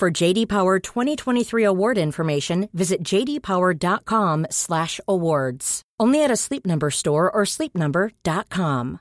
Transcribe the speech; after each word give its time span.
For 0.00 0.10
JD 0.10 0.48
Power 0.48 0.78
2023 0.78 1.62
award 1.62 1.98
information, 1.98 2.70
visit 2.72 3.02
jdpower.com/awards. 3.02 5.82
Only 6.00 6.24
at 6.24 6.30
a 6.30 6.36
Sleep 6.36 6.64
Number 6.64 6.90
store 6.90 7.30
or 7.30 7.42
sleepnumber.com. 7.42 9.00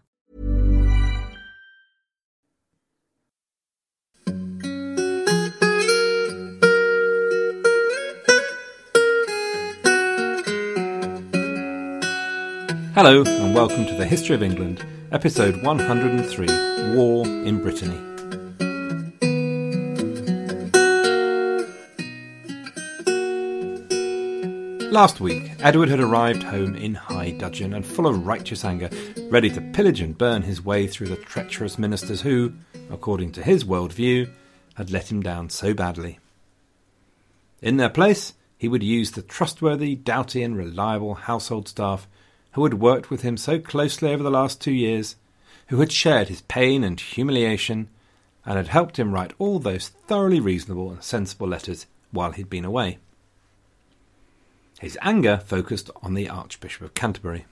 Hello, 12.93 13.23
and 13.25 13.55
welcome 13.55 13.85
to 13.85 13.95
the 13.95 14.05
History 14.05 14.35
of 14.35 14.43
England, 14.43 14.85
episode 15.13 15.63
103 15.63 16.47
War 16.93 17.25
in 17.25 17.61
Brittany. 17.61 18.08
Last 24.91 25.19
week, 25.19 25.51
Edward 25.59 25.89
had 25.89 25.99
arrived 25.99 26.41
home 26.41 26.75
in 26.75 26.95
high 26.95 27.29
dudgeon 27.29 27.75
and 27.75 27.85
full 27.85 28.07
of 28.07 28.25
righteous 28.25 28.65
anger, 28.65 28.89
ready 29.29 29.51
to 29.51 29.61
pillage 29.61 30.01
and 30.01 30.17
burn 30.17 30.41
his 30.41 30.65
way 30.65 30.87
through 30.87 31.09
the 31.09 31.15
treacherous 31.15 31.77
ministers 31.77 32.21
who, 32.21 32.53
according 32.89 33.33
to 33.33 33.43
his 33.43 33.63
world 33.63 33.93
view, 33.93 34.31
had 34.73 34.89
let 34.89 35.11
him 35.11 35.21
down 35.21 35.51
so 35.51 35.75
badly. 35.75 36.17
In 37.61 37.77
their 37.77 37.89
place, 37.89 38.33
he 38.57 38.67
would 38.67 38.81
use 38.81 39.11
the 39.11 39.21
trustworthy, 39.21 39.93
doughty, 39.93 40.41
and 40.41 40.57
reliable 40.57 41.13
household 41.13 41.67
staff 41.67 42.07
who 42.53 42.63
had 42.63 42.81
worked 42.81 43.11
with 43.11 43.21
him 43.21 43.37
so 43.37 43.59
closely 43.59 44.11
over 44.11 44.23
the 44.23 44.31
last 44.31 44.59
two 44.59 44.73
years, 44.73 45.17
who 45.67 45.81
had 45.81 45.91
shared 45.91 46.29
his 46.29 46.41
pain 46.41 46.83
and 46.83 46.99
humiliation, 46.99 47.89
and 48.43 48.57
had 48.57 48.69
helped 48.69 48.97
him 48.97 49.13
write 49.13 49.33
all 49.37 49.59
those 49.59 49.89
thoroughly 49.89 50.39
reasonable 50.39 50.89
and 50.89 51.03
sensible 51.03 51.47
letters 51.47 51.85
while 52.09 52.31
he'd 52.31 52.49
been 52.49 52.65
away. 52.65 52.97
His 54.79 54.97
anger 55.01 55.37
focused 55.37 55.89
on 56.01 56.13
the 56.13 56.29
Archbishop 56.29 56.81
of 56.81 56.93
Canterbury. 56.93 57.45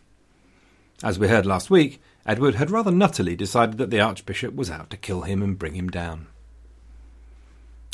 As 1.04 1.20
we 1.20 1.28
heard 1.28 1.46
last 1.46 1.70
week, 1.70 2.02
Edward 2.26 2.56
had 2.56 2.72
rather 2.72 2.90
nuttily 2.90 3.36
decided 3.36 3.78
that 3.78 3.90
the 3.90 4.00
Archbishop 4.00 4.56
was 4.56 4.72
out 4.72 4.90
to 4.90 4.98
kill 4.98 5.22
him 5.24 5.44
and 5.44 5.60
bring 5.60 5.76
him 5.76 5.90
down. 5.90 6.28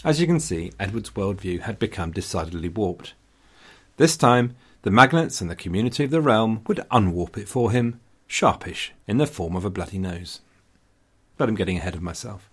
As 0.05 0.21
you 0.21 0.27
can 0.27 0.39
see, 0.39 0.71
Edward's 0.79 1.09
worldview 1.11 1.61
had 1.61 1.79
become 1.79 2.11
decidedly 2.11 2.69
warped. 2.69 3.15
This 3.97 4.15
time, 4.15 4.55
the 4.83 4.91
magnates 4.91 5.41
and 5.41 5.49
the 5.49 5.55
community 5.55 6.03
of 6.03 6.11
the 6.11 6.21
realm 6.21 6.61
would 6.67 6.85
unwarp 6.91 7.35
it 7.35 7.49
for 7.49 7.71
him, 7.71 7.99
sharpish, 8.27 8.93
in 9.07 9.17
the 9.17 9.25
form 9.25 9.55
of 9.55 9.65
a 9.65 9.71
bloody 9.71 9.97
nose. 9.97 10.41
But 11.37 11.49
I'm 11.49 11.55
getting 11.55 11.77
ahead 11.77 11.95
of 11.95 12.03
myself. 12.03 12.49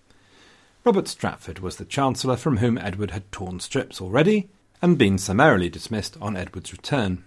Robert 0.83 1.07
Stratford 1.07 1.59
was 1.59 1.75
the 1.75 1.85
Chancellor 1.85 2.37
from 2.37 2.57
whom 2.57 2.79
Edward 2.79 3.11
had 3.11 3.31
torn 3.31 3.59
strips 3.59 4.01
already, 4.01 4.49
and 4.81 4.97
been 4.97 5.17
summarily 5.17 5.69
dismissed 5.69 6.17
on 6.21 6.35
Edward's 6.35 6.71
return. 6.71 7.23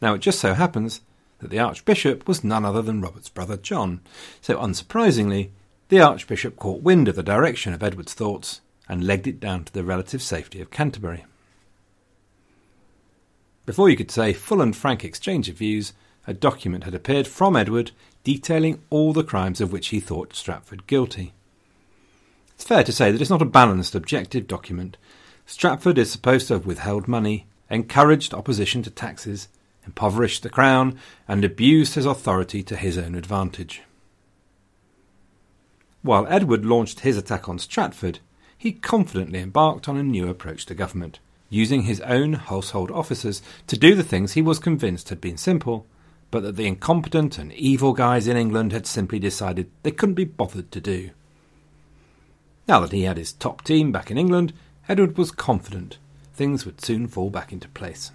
Now 0.00 0.14
it 0.14 0.20
just 0.20 0.38
so 0.38 0.54
happens 0.54 1.00
that 1.40 1.50
the 1.50 1.58
Archbishop 1.58 2.26
was 2.26 2.44
none 2.44 2.64
other 2.64 2.82
than 2.82 3.00
Robert's 3.00 3.28
brother 3.28 3.56
John, 3.56 4.00
so 4.40 4.58
unsurprisingly, 4.58 5.50
the 5.88 6.00
Archbishop 6.00 6.56
caught 6.56 6.82
wind 6.82 7.08
of 7.08 7.16
the 7.16 7.22
direction 7.22 7.72
of 7.72 7.82
Edward's 7.82 8.14
thoughts 8.14 8.60
and 8.88 9.04
legged 9.04 9.26
it 9.26 9.40
down 9.40 9.64
to 9.64 9.72
the 9.72 9.84
relative 9.84 10.22
safety 10.22 10.60
of 10.60 10.70
Canterbury. 10.70 11.24
Before 13.66 13.88
you 13.88 13.96
could 13.96 14.10
say 14.10 14.32
full 14.32 14.60
and 14.60 14.74
frank 14.74 15.04
exchange 15.04 15.48
of 15.48 15.56
views, 15.56 15.92
a 16.26 16.34
document 16.34 16.84
had 16.84 16.94
appeared 16.94 17.26
from 17.26 17.56
Edward 17.56 17.92
detailing 18.24 18.82
all 18.90 19.12
the 19.12 19.24
crimes 19.24 19.60
of 19.60 19.72
which 19.72 19.88
he 19.88 20.00
thought 20.00 20.34
Stratford 20.34 20.86
guilty. 20.86 21.32
It's 22.54 22.64
fair 22.64 22.84
to 22.84 22.92
say 22.92 23.10
that 23.10 23.20
it's 23.20 23.30
not 23.30 23.42
a 23.42 23.46
balanced, 23.46 23.94
objective 23.94 24.46
document. 24.46 24.96
Stratford 25.50 25.98
is 25.98 26.12
supposed 26.12 26.46
to 26.46 26.54
have 26.54 26.64
withheld 26.64 27.08
money, 27.08 27.44
encouraged 27.68 28.32
opposition 28.32 28.84
to 28.84 28.90
taxes, 28.90 29.48
impoverished 29.84 30.44
the 30.44 30.48
crown, 30.48 30.96
and 31.26 31.44
abused 31.44 31.96
his 31.96 32.06
authority 32.06 32.62
to 32.62 32.76
his 32.76 32.96
own 32.96 33.16
advantage. 33.16 33.82
While 36.02 36.28
Edward 36.28 36.64
launched 36.64 37.00
his 37.00 37.18
attack 37.18 37.48
on 37.48 37.58
Stratford, 37.58 38.20
he 38.56 38.70
confidently 38.70 39.40
embarked 39.40 39.88
on 39.88 39.96
a 39.96 40.04
new 40.04 40.28
approach 40.28 40.66
to 40.66 40.74
government 40.74 41.18
using 41.48 41.82
his 41.82 42.00
own 42.02 42.34
household 42.34 42.92
officers 42.92 43.42
to 43.66 43.76
do 43.76 43.96
the 43.96 44.04
things 44.04 44.34
he 44.34 44.42
was 44.42 44.60
convinced 44.60 45.08
had 45.08 45.20
been 45.20 45.36
simple, 45.36 45.84
but 46.30 46.44
that 46.44 46.54
the 46.54 46.66
incompetent 46.68 47.38
and 47.38 47.52
evil 47.54 47.92
guys 47.92 48.28
in 48.28 48.36
England 48.36 48.70
had 48.70 48.86
simply 48.86 49.18
decided 49.18 49.68
they 49.82 49.90
couldn't 49.90 50.14
be 50.14 50.24
bothered 50.24 50.70
to 50.70 50.80
do. 50.80 51.10
Now 52.68 52.78
that 52.78 52.92
he 52.92 53.02
had 53.02 53.16
his 53.16 53.32
top 53.32 53.64
team 53.64 53.90
back 53.90 54.12
in 54.12 54.16
England, 54.16 54.52
Edward 54.90 55.16
was 55.16 55.30
confident 55.30 55.98
things 56.34 56.66
would 56.66 56.84
soon 56.84 57.06
fall 57.06 57.30
back 57.30 57.52
into 57.52 57.68
place. 57.68 58.10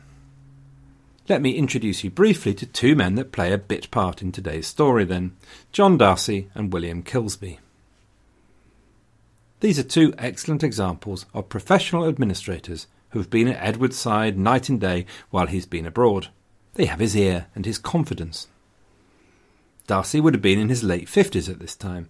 Let 1.29 1.41
me 1.41 1.51
introduce 1.51 2.03
you 2.03 2.09
briefly 2.09 2.53
to 2.53 2.65
two 2.65 2.97
men 2.97 3.15
that 3.15 3.31
play 3.31 3.53
a 3.53 3.57
bit 3.57 3.89
part 3.91 4.21
in 4.21 4.33
today's 4.33 4.67
story, 4.67 5.05
then 5.05 5.37
John 5.71 5.97
Darcy 5.97 6.49
and 6.53 6.73
William 6.73 7.01
Kilsby. 7.01 7.59
These 9.61 9.79
are 9.79 9.83
two 9.83 10.13
excellent 10.17 10.65
examples 10.65 11.25
of 11.33 11.47
professional 11.47 12.09
administrators 12.09 12.87
who've 13.11 13.29
been 13.29 13.47
at 13.47 13.65
Edward's 13.65 13.95
side 13.95 14.37
night 14.37 14.67
and 14.67 14.81
day 14.81 15.05
while 15.29 15.47
he's 15.47 15.65
been 15.65 15.85
abroad. 15.85 16.27
They 16.73 16.87
have 16.87 16.99
his 16.99 17.15
ear 17.15 17.47
and 17.55 17.65
his 17.65 17.77
confidence. 17.77 18.49
Darcy 19.87 20.19
would 20.19 20.33
have 20.33 20.41
been 20.41 20.59
in 20.59 20.67
his 20.67 20.83
late 20.83 21.07
fifties 21.07 21.47
at 21.47 21.59
this 21.59 21.77
time. 21.77 22.09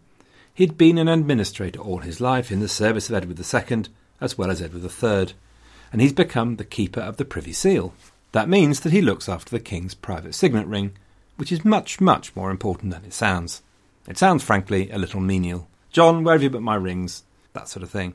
He'd 0.55 0.75
been 0.75 0.97
an 0.97 1.07
administrator 1.07 1.81
all 1.81 1.99
his 1.99 2.19
life 2.19 2.51
in 2.51 2.61
the 2.61 2.67
service 2.67 3.09
of 3.09 3.15
Edward 3.15 3.39
II 3.39 3.83
as 4.21 4.37
well 4.37 4.51
as 4.51 4.61
Edward 4.61 4.83
III, 4.83 5.35
and 5.91 6.01
he's 6.01 6.13
become 6.13 6.55
the 6.55 6.65
keeper 6.65 7.01
of 7.01 7.17
the 7.17 7.25
Privy 7.25 7.53
Seal. 7.53 7.93
That 8.31 8.49
means 8.49 8.81
that 8.81 8.91
he 8.91 9.01
looks 9.01 9.29
after 9.29 9.51
the 9.51 9.63
King's 9.63 9.93
private 9.93 10.35
signet 10.35 10.67
ring, 10.67 10.93
which 11.37 11.51
is 11.51 11.63
much, 11.63 12.01
much 12.01 12.35
more 12.35 12.51
important 12.51 12.91
than 12.91 13.05
it 13.05 13.13
sounds. 13.13 13.61
It 14.07 14.17
sounds, 14.17 14.43
frankly, 14.43 14.89
a 14.91 14.97
little 14.97 15.19
menial. 15.21 15.67
John, 15.91 16.23
where 16.23 16.35
have 16.35 16.43
you 16.43 16.49
put 16.49 16.61
my 16.61 16.75
rings? 16.75 17.23
That 17.53 17.69
sort 17.69 17.83
of 17.83 17.89
thing. 17.89 18.13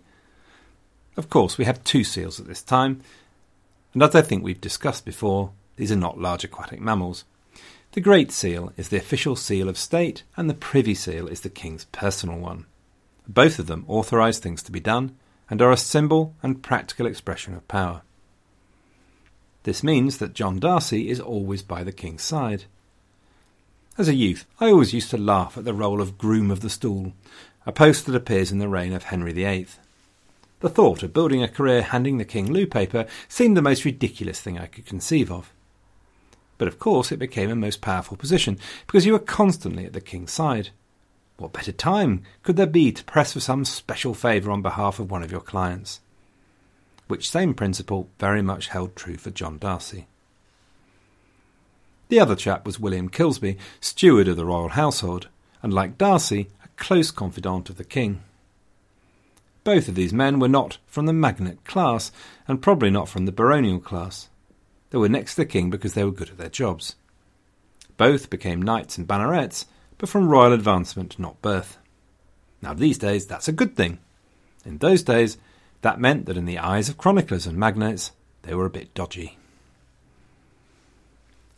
Of 1.16 1.30
course, 1.30 1.58
we 1.58 1.64
have 1.64 1.82
two 1.82 2.04
seals 2.04 2.38
at 2.38 2.46
this 2.46 2.62
time, 2.62 3.00
and 3.92 4.02
as 4.02 4.14
I 4.14 4.22
think 4.22 4.44
we've 4.44 4.60
discussed 4.60 5.04
before, 5.04 5.52
these 5.76 5.90
are 5.90 5.96
not 5.96 6.18
large 6.18 6.44
aquatic 6.44 6.80
mammals. 6.80 7.24
The 7.92 8.00
Great 8.00 8.30
Seal 8.30 8.72
is 8.76 8.90
the 8.90 8.98
official 8.98 9.34
seal 9.34 9.68
of 9.68 9.76
state, 9.76 10.22
and 10.36 10.48
the 10.48 10.54
Privy 10.54 10.94
Seal 10.94 11.26
is 11.26 11.40
the 11.40 11.48
King's 11.48 11.86
personal 11.86 12.38
one. 12.38 12.66
Both 13.26 13.58
of 13.58 13.66
them 13.66 13.84
authorise 13.88 14.38
things 14.38 14.62
to 14.64 14.72
be 14.72 14.80
done 14.80 15.16
and 15.50 15.60
are 15.60 15.72
a 15.72 15.76
symbol 15.76 16.34
and 16.42 16.62
practical 16.62 17.06
expression 17.06 17.54
of 17.54 17.66
power. 17.68 18.02
This 19.64 19.82
means 19.82 20.18
that 20.18 20.32
John 20.32 20.58
Darcy 20.58 21.10
is 21.10 21.20
always 21.20 21.62
by 21.62 21.84
the 21.84 21.92
King's 21.92 22.22
side. 22.22 22.64
As 23.98 24.08
a 24.08 24.14
youth, 24.14 24.46
I 24.60 24.70
always 24.70 24.94
used 24.94 25.10
to 25.10 25.18
laugh 25.18 25.58
at 25.58 25.64
the 25.64 25.74
role 25.74 26.00
of 26.00 26.16
Groom 26.16 26.50
of 26.50 26.60
the 26.60 26.70
Stool, 26.70 27.12
a 27.66 27.72
post 27.72 28.06
that 28.06 28.14
appears 28.14 28.50
in 28.50 28.58
the 28.58 28.68
reign 28.68 28.94
of 28.94 29.04
Henry 29.04 29.32
VIII. 29.32 29.66
The 30.60 30.70
thought 30.70 31.02
of 31.02 31.12
building 31.12 31.42
a 31.42 31.48
career 31.48 31.82
handing 31.82 32.16
the 32.16 32.24
king 32.24 32.50
loo 32.50 32.66
paper 32.66 33.06
seemed 33.28 33.56
the 33.56 33.62
most 33.62 33.84
ridiculous 33.84 34.40
thing 34.40 34.58
I 34.58 34.66
could 34.66 34.86
conceive 34.86 35.30
of. 35.30 35.52
But 36.56 36.68
of 36.68 36.78
course 36.78 37.10
it 37.10 37.18
became 37.18 37.50
a 37.50 37.56
most 37.56 37.80
powerful 37.80 38.16
position, 38.16 38.58
because 38.86 39.04
you 39.04 39.12
were 39.12 39.18
constantly 39.18 39.84
at 39.84 39.92
the 39.92 40.00
king's 40.00 40.32
side. 40.32 40.70
What 41.40 41.54
better 41.54 41.72
time 41.72 42.22
could 42.42 42.56
there 42.56 42.66
be 42.66 42.92
to 42.92 43.02
press 43.04 43.32
for 43.32 43.40
some 43.40 43.64
special 43.64 44.12
favour 44.12 44.50
on 44.50 44.60
behalf 44.60 44.98
of 44.98 45.10
one 45.10 45.22
of 45.22 45.32
your 45.32 45.40
clients? 45.40 46.00
Which 47.08 47.30
same 47.30 47.54
principle 47.54 48.10
very 48.18 48.42
much 48.42 48.68
held 48.68 48.94
true 48.94 49.16
for 49.16 49.30
John 49.30 49.56
Darcy. 49.56 50.06
The 52.08 52.20
other 52.20 52.36
chap 52.36 52.66
was 52.66 52.78
William 52.78 53.08
Kilsby, 53.08 53.56
steward 53.80 54.28
of 54.28 54.36
the 54.36 54.44
royal 54.44 54.68
household, 54.68 55.28
and 55.62 55.72
like 55.72 55.96
Darcy, 55.96 56.50
a 56.62 56.68
close 56.76 57.10
confidant 57.10 57.70
of 57.70 57.78
the 57.78 57.84
king. 57.84 58.20
Both 59.64 59.88
of 59.88 59.94
these 59.94 60.12
men 60.12 60.40
were 60.40 60.48
not 60.48 60.76
from 60.86 61.06
the 61.06 61.14
magnate 61.14 61.64
class, 61.64 62.12
and 62.46 62.60
probably 62.60 62.90
not 62.90 63.08
from 63.08 63.24
the 63.24 63.32
baronial 63.32 63.80
class. 63.80 64.28
They 64.90 64.98
were 64.98 65.08
next 65.08 65.36
to 65.36 65.40
the 65.40 65.46
king 65.46 65.70
because 65.70 65.94
they 65.94 66.04
were 66.04 66.12
good 66.12 66.28
at 66.28 66.36
their 66.36 66.50
jobs. 66.50 66.96
Both 67.96 68.28
became 68.28 68.60
knights 68.60 68.98
and 68.98 69.08
bannerets, 69.08 69.64
but 70.00 70.08
from 70.08 70.28
royal 70.28 70.52
advancement, 70.52 71.18
not 71.18 71.40
birth. 71.42 71.76
Now, 72.62 72.74
these 72.74 72.98
days, 72.98 73.26
that's 73.26 73.48
a 73.48 73.52
good 73.52 73.76
thing. 73.76 73.98
In 74.64 74.78
those 74.78 75.02
days, 75.02 75.36
That 75.82 76.00
meant 76.00 76.26
that 76.26 76.36
in 76.36 76.44
the 76.44 76.58
eyes 76.58 76.88
of 76.88 76.98
chroniclers 76.98 77.46
and 77.46 77.56
magnates, 77.56 78.12
they 78.42 78.54
were 78.54 78.66
a 78.66 78.70
bit 78.70 78.92
dodgy. 78.94 79.38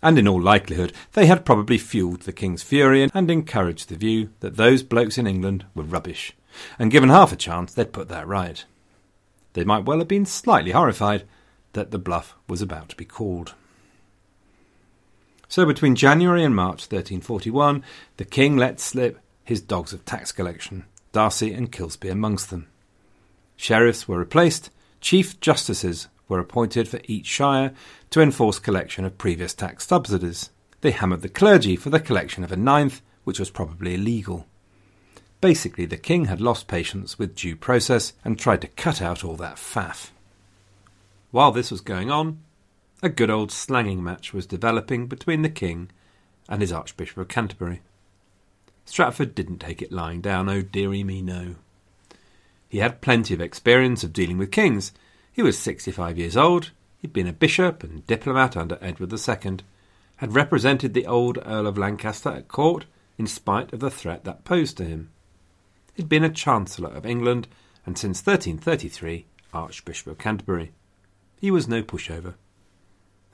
And 0.02 0.18
in 0.18 0.28
all 0.28 0.40
likelihood, 0.40 0.92
they 1.12 1.26
had 1.26 1.44
probably 1.44 1.78
fuelled 1.78 2.20
the 2.20 2.32
king's 2.32 2.62
fury 2.62 3.08
and 3.14 3.30
encouraged 3.30 3.88
the 3.88 3.96
view 3.96 4.30
that 4.40 4.56
those 4.56 4.82
blokes 4.82 5.18
in 5.18 5.26
England 5.26 5.64
were 5.74 5.84
rubbish, 5.84 6.34
and 6.78 6.90
given 6.90 7.08
half 7.08 7.32
a 7.32 7.36
chance, 7.36 7.72
they'd 7.72 7.92
put 7.92 8.08
that 8.08 8.26
right. 8.26 8.64
They 9.54 9.64
might 9.64 9.84
well 9.84 9.98
have 9.98 10.08
been 10.08 10.26
slightly 10.26 10.72
horrified 10.72 11.24
that 11.72 11.90
the 11.90 11.98
bluff 11.98 12.34
was 12.48 12.62
about 12.62 12.88
to 12.90 12.96
be 12.96 13.04
called. 13.04 13.54
So 15.52 15.66
between 15.66 15.96
January 15.96 16.44
and 16.44 16.56
March 16.56 16.84
1341, 16.90 17.84
the 18.16 18.24
king 18.24 18.56
let 18.56 18.80
slip 18.80 19.18
his 19.44 19.60
dogs 19.60 19.92
of 19.92 20.02
tax 20.06 20.32
collection, 20.32 20.86
Darcy 21.12 21.52
and 21.52 21.70
Kilsby 21.70 22.08
amongst 22.08 22.48
them. 22.48 22.68
Sheriffs 23.54 24.08
were 24.08 24.18
replaced, 24.18 24.70
chief 25.02 25.38
justices 25.40 26.08
were 26.26 26.38
appointed 26.38 26.88
for 26.88 27.00
each 27.04 27.26
shire 27.26 27.74
to 28.08 28.22
enforce 28.22 28.58
collection 28.58 29.04
of 29.04 29.18
previous 29.18 29.52
tax 29.52 29.86
subsidies. 29.86 30.48
They 30.80 30.92
hammered 30.92 31.20
the 31.20 31.28
clergy 31.28 31.76
for 31.76 31.90
the 31.90 32.00
collection 32.00 32.44
of 32.44 32.50
a 32.50 32.56
ninth, 32.56 33.02
which 33.24 33.38
was 33.38 33.50
probably 33.50 33.96
illegal. 33.96 34.46
Basically, 35.42 35.84
the 35.84 35.98
king 35.98 36.24
had 36.24 36.40
lost 36.40 36.66
patience 36.66 37.18
with 37.18 37.36
due 37.36 37.56
process 37.56 38.14
and 38.24 38.38
tried 38.38 38.62
to 38.62 38.68
cut 38.68 39.02
out 39.02 39.22
all 39.22 39.36
that 39.36 39.56
faff. 39.56 40.12
While 41.30 41.52
this 41.52 41.70
was 41.70 41.82
going 41.82 42.10
on, 42.10 42.38
a 43.04 43.08
good 43.08 43.30
old 43.30 43.50
slanging 43.50 44.02
match 44.02 44.32
was 44.32 44.46
developing 44.46 45.08
between 45.08 45.42
the 45.42 45.50
king 45.50 45.90
and 46.48 46.60
his 46.60 46.72
Archbishop 46.72 47.18
of 47.18 47.26
Canterbury. 47.26 47.82
Stratford 48.84 49.34
didn't 49.34 49.58
take 49.58 49.82
it 49.82 49.90
lying 49.90 50.20
down, 50.20 50.48
oh 50.48 50.62
dearie 50.62 51.02
me, 51.02 51.20
no. 51.20 51.56
He 52.68 52.78
had 52.78 53.00
plenty 53.00 53.34
of 53.34 53.40
experience 53.40 54.04
of 54.04 54.12
dealing 54.12 54.38
with 54.38 54.52
kings. 54.52 54.92
He 55.32 55.42
was 55.42 55.58
sixty 55.58 55.90
five 55.90 56.16
years 56.16 56.36
old, 56.36 56.70
he'd 57.00 57.12
been 57.12 57.26
a 57.26 57.32
bishop 57.32 57.82
and 57.82 58.06
diplomat 58.06 58.56
under 58.56 58.78
Edward 58.80 59.12
II, 59.12 59.58
had 60.16 60.34
represented 60.34 60.94
the 60.94 61.06
old 61.06 61.38
Earl 61.44 61.66
of 61.66 61.76
Lancaster 61.76 62.30
at 62.30 62.46
court 62.46 62.86
in 63.18 63.26
spite 63.26 63.72
of 63.72 63.80
the 63.80 63.90
threat 63.90 64.22
that 64.24 64.44
posed 64.44 64.76
to 64.76 64.84
him. 64.84 65.10
He'd 65.94 66.08
been 66.08 66.24
a 66.24 66.30
Chancellor 66.30 66.90
of 66.90 67.04
England, 67.04 67.48
and 67.84 67.98
since 67.98 68.20
1333, 68.24 69.26
Archbishop 69.52 70.06
of 70.06 70.18
Canterbury. 70.18 70.70
He 71.40 71.50
was 71.50 71.66
no 71.66 71.82
pushover 71.82 72.34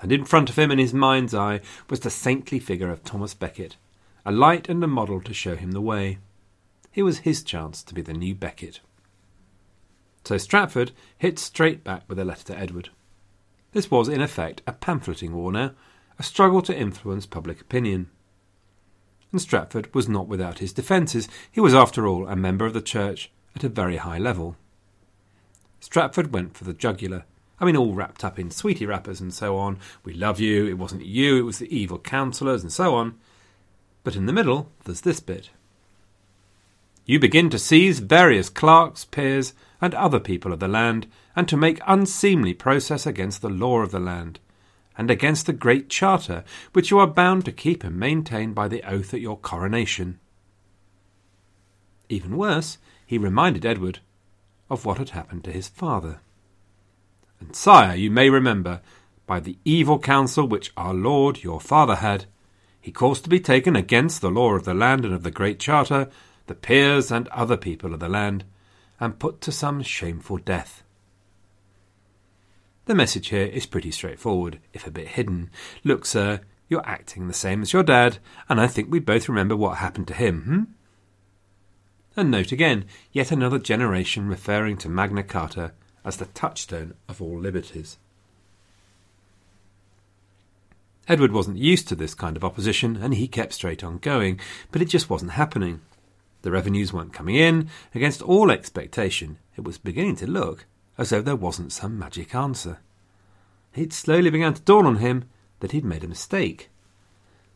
and 0.00 0.12
in 0.12 0.25
front 0.25 0.49
of 0.49 0.56
him 0.56 0.71
in 0.71 0.79
his 0.79 0.95
mind's 0.95 1.35
eye 1.35 1.61
was 1.91 2.00
the 2.00 2.11
saintly 2.11 2.59
figure 2.59 2.91
of 2.91 3.05
Thomas 3.05 3.35
Becket, 3.35 3.77
a 4.25 4.33
light 4.33 4.69
and 4.69 4.83
a 4.83 4.87
model 4.87 5.21
to 5.23 5.35
show 5.35 5.56
him 5.56 5.73
the 5.73 5.81
way. 5.81 6.19
It 6.95 7.03
was 7.03 7.19
his 7.19 7.43
chance 7.43 7.83
to 7.83 7.95
be 7.95 8.03
the 8.03 8.12
new 8.12 8.35
Becket. 8.35 8.81
So 10.25 10.37
Stratford 10.37 10.93
hit 11.17 11.39
straight 11.39 11.83
back 11.85 12.03
with 12.09 12.19
a 12.19 12.25
letter 12.25 12.45
to 12.45 12.59
Edward. 12.59 12.91
This 13.73 13.91
was, 13.91 14.09
in 14.09 14.21
effect, 14.21 14.62
a 14.67 14.73
pamphleting 14.73 15.33
war 15.33 15.53
now, 15.53 15.73
a 16.19 16.23
struggle 16.23 16.62
to 16.62 16.77
influence 16.77 17.27
public 17.27 17.61
opinion. 17.61 18.09
And 19.31 19.41
Stratford 19.41 19.95
was 19.95 20.09
not 20.09 20.27
without 20.27 20.59
his 20.59 20.73
defences. 20.73 21.29
He 21.50 21.61
was, 21.61 21.75
after 21.75 22.06
all, 22.06 22.27
a 22.27 22.37
member 22.37 22.67
of 22.67 22.73
the 22.73 22.81
Church 22.81 23.31
at 23.55 23.65
a 23.65 23.69
very 23.69 23.97
high 23.97 24.19
level. 24.19 24.56
Stratford 25.81 26.33
went 26.33 26.56
for 26.56 26.65
the 26.65 26.73
jugular, 26.73 27.25
I 27.60 27.64
mean, 27.64 27.76
all 27.76 27.94
wrapped 27.94 28.25
up 28.25 28.38
in 28.38 28.50
sweetie 28.50 28.87
wrappers 28.87 29.20
and 29.20 29.34
so 29.34 29.56
on. 29.56 29.78
We 30.05 30.14
love 30.14 30.38
you, 30.38 30.66
it 30.66 30.78
wasn't 30.78 31.05
you, 31.05 31.38
it 31.38 31.43
was 31.43 31.58
the 31.58 31.76
evil 31.76 31.99
counsellors, 31.99 32.62
and 32.62 32.72
so 32.72 32.94
on. 32.94 33.19
But 34.05 34.16
in 34.16 34.26
the 34.26 34.32
middle, 34.32 34.70
there's 34.84 35.00
this 35.00 35.20
bit. 35.20 35.50
You 37.05 37.19
begin 37.19 37.50
to 37.50 37.58
seize 37.58 38.00
various 38.00 38.49
clerks, 38.49 39.05
peers, 39.05 39.55
and 39.81 39.94
other 39.94 40.20
people 40.20 40.52
of 40.52 40.60
the 40.60 40.69
land, 40.69 41.06
and 41.34 41.49
to 41.49 41.56
make 41.56 41.81
unseemly 41.87 42.55
process 42.55 43.06
against 43.06 43.43
the 43.43 43.49
law 43.49 43.81
of 43.81 43.90
the 43.90 44.00
land, 44.00 44.40
and 44.96 45.11
against 45.11 45.46
the 45.46 45.52
Great 45.52 45.88
Charter, 45.88 46.44
which 46.72 46.90
you 46.90 46.99
are 46.99 47.06
bound 47.06 47.44
to 47.44 47.52
keep 47.52 47.82
and 47.82 47.99
maintain 47.99 48.52
by 48.52 48.69
the 48.69 48.82
oath 48.82 49.14
at 49.14 49.20
your 49.20 49.38
coronation. 49.38 50.19
Even 52.08 52.37
worse, 52.37 52.78
he 53.06 53.19
reminded 53.19 53.64
Edward 53.64 54.00
of 54.70 54.84
what 54.84 54.99
had 54.99 55.11
happened 55.11 55.44
to 55.44 55.52
his 55.52 55.69
father. 55.69 56.20
And 57.40 57.55
sire, 57.55 57.94
you 57.94 58.11
may 58.11 58.31
remember, 58.31 58.81
by 59.26 59.40
the 59.40 59.58
evil 59.64 59.99
counsel 59.99 60.46
which 60.46 60.73
our 60.76 60.94
Lord 60.94 61.43
your 61.43 61.61
father 61.61 61.96
had, 61.96 62.26
he 62.81 62.90
caused 62.93 63.25
to 63.25 63.31
be 63.31 63.40
taken 63.40 63.76
against 63.76 64.20
the 64.20 64.31
law 64.31 64.55
of 64.55 64.64
the 64.64 64.75
land 64.75 65.05
and 65.05 65.14
of 65.14 65.23
the 65.23 65.31
Great 65.31 65.58
Charter, 65.58 66.08
the 66.46 66.55
peers 66.55 67.11
and 67.11 67.29
other 67.29 67.56
people 67.56 67.93
of 67.93 68.00
the 68.00 68.08
land, 68.08 68.44
and 68.99 69.19
put 69.19 69.40
to 69.43 69.52
some 69.52 69.82
shameful 69.82 70.38
death. 70.38 70.82
The 72.87 72.94
message 72.94 73.29
here 73.29 73.44
is 73.44 73.67
pretty 73.67 73.90
straightforward, 73.90 74.61
if 74.73 74.87
a 74.87 74.90
bit 74.90 75.08
hidden. 75.08 75.50
Look, 75.85 76.06
sir, 76.06 76.40
you're 76.69 76.88
acting 76.88 77.29
the 77.29 77.35
same 77.35 77.61
as 77.61 77.73
your 77.73 77.82
dad, 77.82 78.19
and 78.49 78.61
I 78.61 78.67
think 78.67 78.90
we 78.90 78.99
both 78.99 79.29
remember 79.29 79.55
what 79.55 79.76
happened 79.76 80.08
to 80.08 80.14
him, 80.14 80.43
hmm? 80.43 80.62
And 82.19 82.31
note 82.31 82.50
again, 82.50 82.87
yet 83.12 83.31
another 83.31 83.58
generation 83.58 84.26
referring 84.26 84.76
to 84.79 84.88
Magna 84.88 85.23
Carta 85.23 85.73
as 86.05 86.17
the 86.17 86.27
touchstone 86.27 86.95
of 87.09 87.21
all 87.21 87.39
liberties. 87.39 87.99
Edward 91.09 91.33
wasn't 91.33 91.56
used 91.56 91.89
to 91.89 91.97
this 91.97 92.15
kind 92.15 92.37
of 92.37 92.45
opposition, 92.45 92.97
and 92.97 93.15
he 93.15 93.27
kept 93.27 93.55
straight 93.55 93.83
on 93.83 93.99
going, 93.99 94.39
but 94.71 94.83
it 94.83 94.87
just 94.87 95.09
wasn't 95.09 95.33
happening. 95.33 95.81
The 96.43 96.50
revenues 96.50 96.93
weren't 96.93 97.15
coming 97.15 97.35
in. 97.35 97.71
Against 97.95 98.23
all 98.23 98.50
expectation, 98.50 99.39
it 99.56 99.65
was 99.65 99.79
beginning 99.79 100.17
to 100.17 100.27
look 100.27 100.67
as 100.99 101.11
though 101.11 101.23
there 101.23 101.37
wasn't 101.37 101.73
some 101.73 101.99
magic 101.99 102.35
answer. 102.35 102.79
It 103.75 103.93
slowly 103.93 104.31
began 104.31 104.55
to 104.55 104.62
dawn 104.62 104.85
on 104.85 104.97
him 104.97 105.25
that 105.61 105.73
he'd 105.73 105.85
made 105.85 106.05
a 106.05 106.09
mistake. 106.09 106.69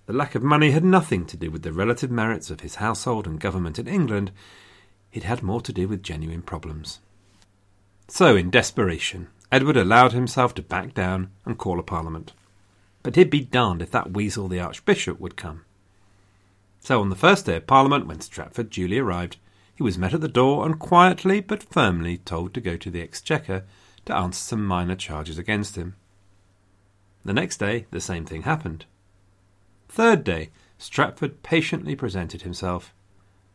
The 0.07 0.13
lack 0.13 0.35
of 0.35 0.43
money 0.43 0.71
had 0.71 0.85
nothing 0.85 1.27
to 1.27 1.37
do 1.37 1.51
with 1.51 1.63
the 1.63 1.73
relative 1.73 2.11
merits 2.11 2.51
of 2.51 2.61
his 2.61 2.77
household 2.77 3.27
and 3.27 3.39
government 3.39 3.79
in 3.79 3.87
England. 3.87 4.31
It 5.13 5.25
had 5.25 5.43
more 5.43 5.61
to 5.61 5.73
do 5.73 5.89
with 5.89 6.03
genuine 6.03 6.43
problems. 6.43 7.01
So, 8.09 8.37
in 8.37 8.51
desperation, 8.51 9.29
Edward 9.51 9.77
allowed 9.77 10.13
himself 10.13 10.55
to 10.55 10.63
back 10.63 10.95
down 10.95 11.31
and 11.45 11.59
call 11.59 11.79
a 11.79 11.83
parliament. 11.83 12.33
But 13.03 13.17
he'd 13.17 13.31
be 13.31 13.41
darned 13.41 13.83
if 13.83 13.91
that 13.91 14.13
weasel 14.13 14.49
the 14.49 14.61
Archbishop 14.61 15.19
would 15.19 15.37
come. 15.37 15.65
So, 16.81 17.01
on 17.01 17.11
the 17.11 17.17
first 17.17 17.47
day 17.47 17.57
of 17.57 17.67
Parliament, 17.67 18.07
when 18.07 18.21
Stratford 18.21 18.71
duly 18.71 18.99
arrived, 18.99 19.37
he 19.75 19.83
was 19.83 19.99
met 19.99 20.15
at 20.15 20.21
the 20.21 20.29
door 20.29 20.67
and 20.67 20.79
quietly 20.79 21.41
but 21.41 21.63
firmly 21.63 22.19
told 22.19 22.55
to 22.55 22.61
go 22.61 22.77
to 22.77 22.91
the 22.91 23.01
Exchequer 23.01 23.65
to 24.05 24.17
answer 24.17 24.41
some 24.41 24.65
minor 24.65 24.97
charges 24.97 25.39
against 25.39 25.77
him. 25.77 25.95
The 27.25 27.33
next 27.33 27.59
day, 27.59 27.87
the 27.91 28.01
same 28.01 28.25
thing 28.25 28.43
happened. 28.43 28.85
Third 29.89 30.25
day, 30.25 30.51
Stratford 30.79 31.43
patiently 31.43 31.95
presented 31.95 32.43
himself, 32.43 32.93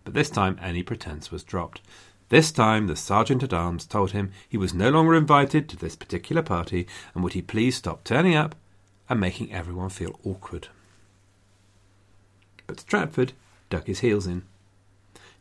but 0.05 0.13
this 0.13 0.29
time 0.29 0.57
any 0.61 0.83
pretence 0.83 1.31
was 1.31 1.43
dropped. 1.43 1.81
This 2.29 2.51
time 2.51 2.87
the 2.87 2.95
sergeant 2.95 3.43
at 3.43 3.53
arms 3.53 3.85
told 3.85 4.11
him 4.11 4.31
he 4.47 4.57
was 4.57 4.73
no 4.73 4.89
longer 4.89 5.15
invited 5.15 5.69
to 5.69 5.77
this 5.77 5.95
particular 5.95 6.41
party, 6.41 6.87
and 7.15 7.23
would 7.23 7.33
he 7.33 7.41
please 7.41 7.77
stop 7.77 8.03
turning 8.03 8.35
up 8.35 8.55
and 9.09 9.19
making 9.19 9.53
everyone 9.53 9.89
feel 9.89 10.19
awkward. 10.25 10.67
But 12.65 12.81
Stratford 12.81 13.31
dug 13.69 13.87
his 13.87 13.99
heels 13.99 14.27
in. 14.27 14.43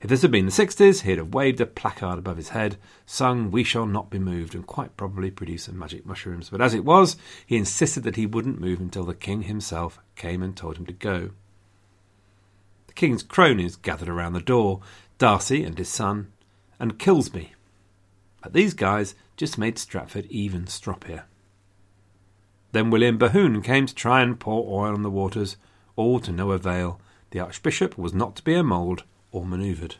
If 0.00 0.11
this 0.11 0.23
had 0.23 0.31
been 0.31 0.47
the 0.47 0.52
sixties, 0.52 1.00
he'd 1.00 1.19
have 1.19 1.35
waved 1.35 1.61
a 1.61 1.66
placard 1.66 2.19
above 2.19 2.37
his 2.37 2.50
head, 2.50 2.76
sung 3.07 3.50
We 3.50 3.64
Shall 3.64 3.87
Not 3.87 4.11
Be 4.11 4.19
Moved, 4.19 4.55
and 4.55 4.64
quite 4.66 4.97
probably 4.97 5.31
produced 5.31 5.64
some 5.64 5.78
magic 5.78 6.07
mushrooms. 6.07 6.50
But 6.50 6.61
as 6.61 6.75
it 6.75 6.85
was, 6.85 7.16
he 7.47 7.57
insisted 7.57 8.05
that 8.05 8.16
he 8.16 8.26
wouldn't 8.26 8.61
move 8.61 8.78
until 8.78 9.05
the 9.05 9.14
king 9.14 9.43
himself 9.43 9.99
came 10.14 10.43
and 10.43 10.55
told 10.55 10.76
him 10.76 10.87
to 10.87 10.93
go. 10.93 11.31
The 12.87 12.93
king's 12.93 13.23
cronies 13.23 13.75
gathered 13.75 14.09
around 14.09 14.35
the 14.35 14.40
door, 14.40 14.83
Darcy 15.19 15.64
and 15.64 15.78
his 15.78 15.88
son, 15.88 16.31
and 16.78 16.99
Kilsby. 16.99 17.52
But 18.42 18.52
these 18.52 18.75
guys 18.75 19.14
just 19.37 19.59
made 19.59 19.78
Stratford 19.78 20.26
even 20.26 20.66
stroppier. 20.66 21.25
Then 22.73 22.90
William 22.90 23.18
Bohun 23.18 23.62
came 23.62 23.87
to 23.87 23.95
try 23.95 24.23
and 24.23 24.38
pour 24.38 24.64
oil 24.68 24.95
on 24.95 25.02
the 25.02 25.11
waters, 25.11 25.56
all 25.97 26.21
to 26.21 26.33
no 26.33 26.50
avail. 26.52 27.00
The 27.30 27.40
Archbishop 27.40 27.97
was 27.97 28.14
not 28.14 28.37
to 28.37 28.45
be 28.45 28.54
emmolled 28.54 29.04
or 29.33 29.45
manoeuvred. 29.45 29.97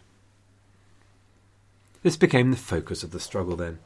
This 2.02 2.16
became 2.16 2.50
the 2.50 2.56
focus 2.56 3.02
of 3.02 3.11
the 3.11 3.21
struggle 3.21 3.56
then. 3.56 3.78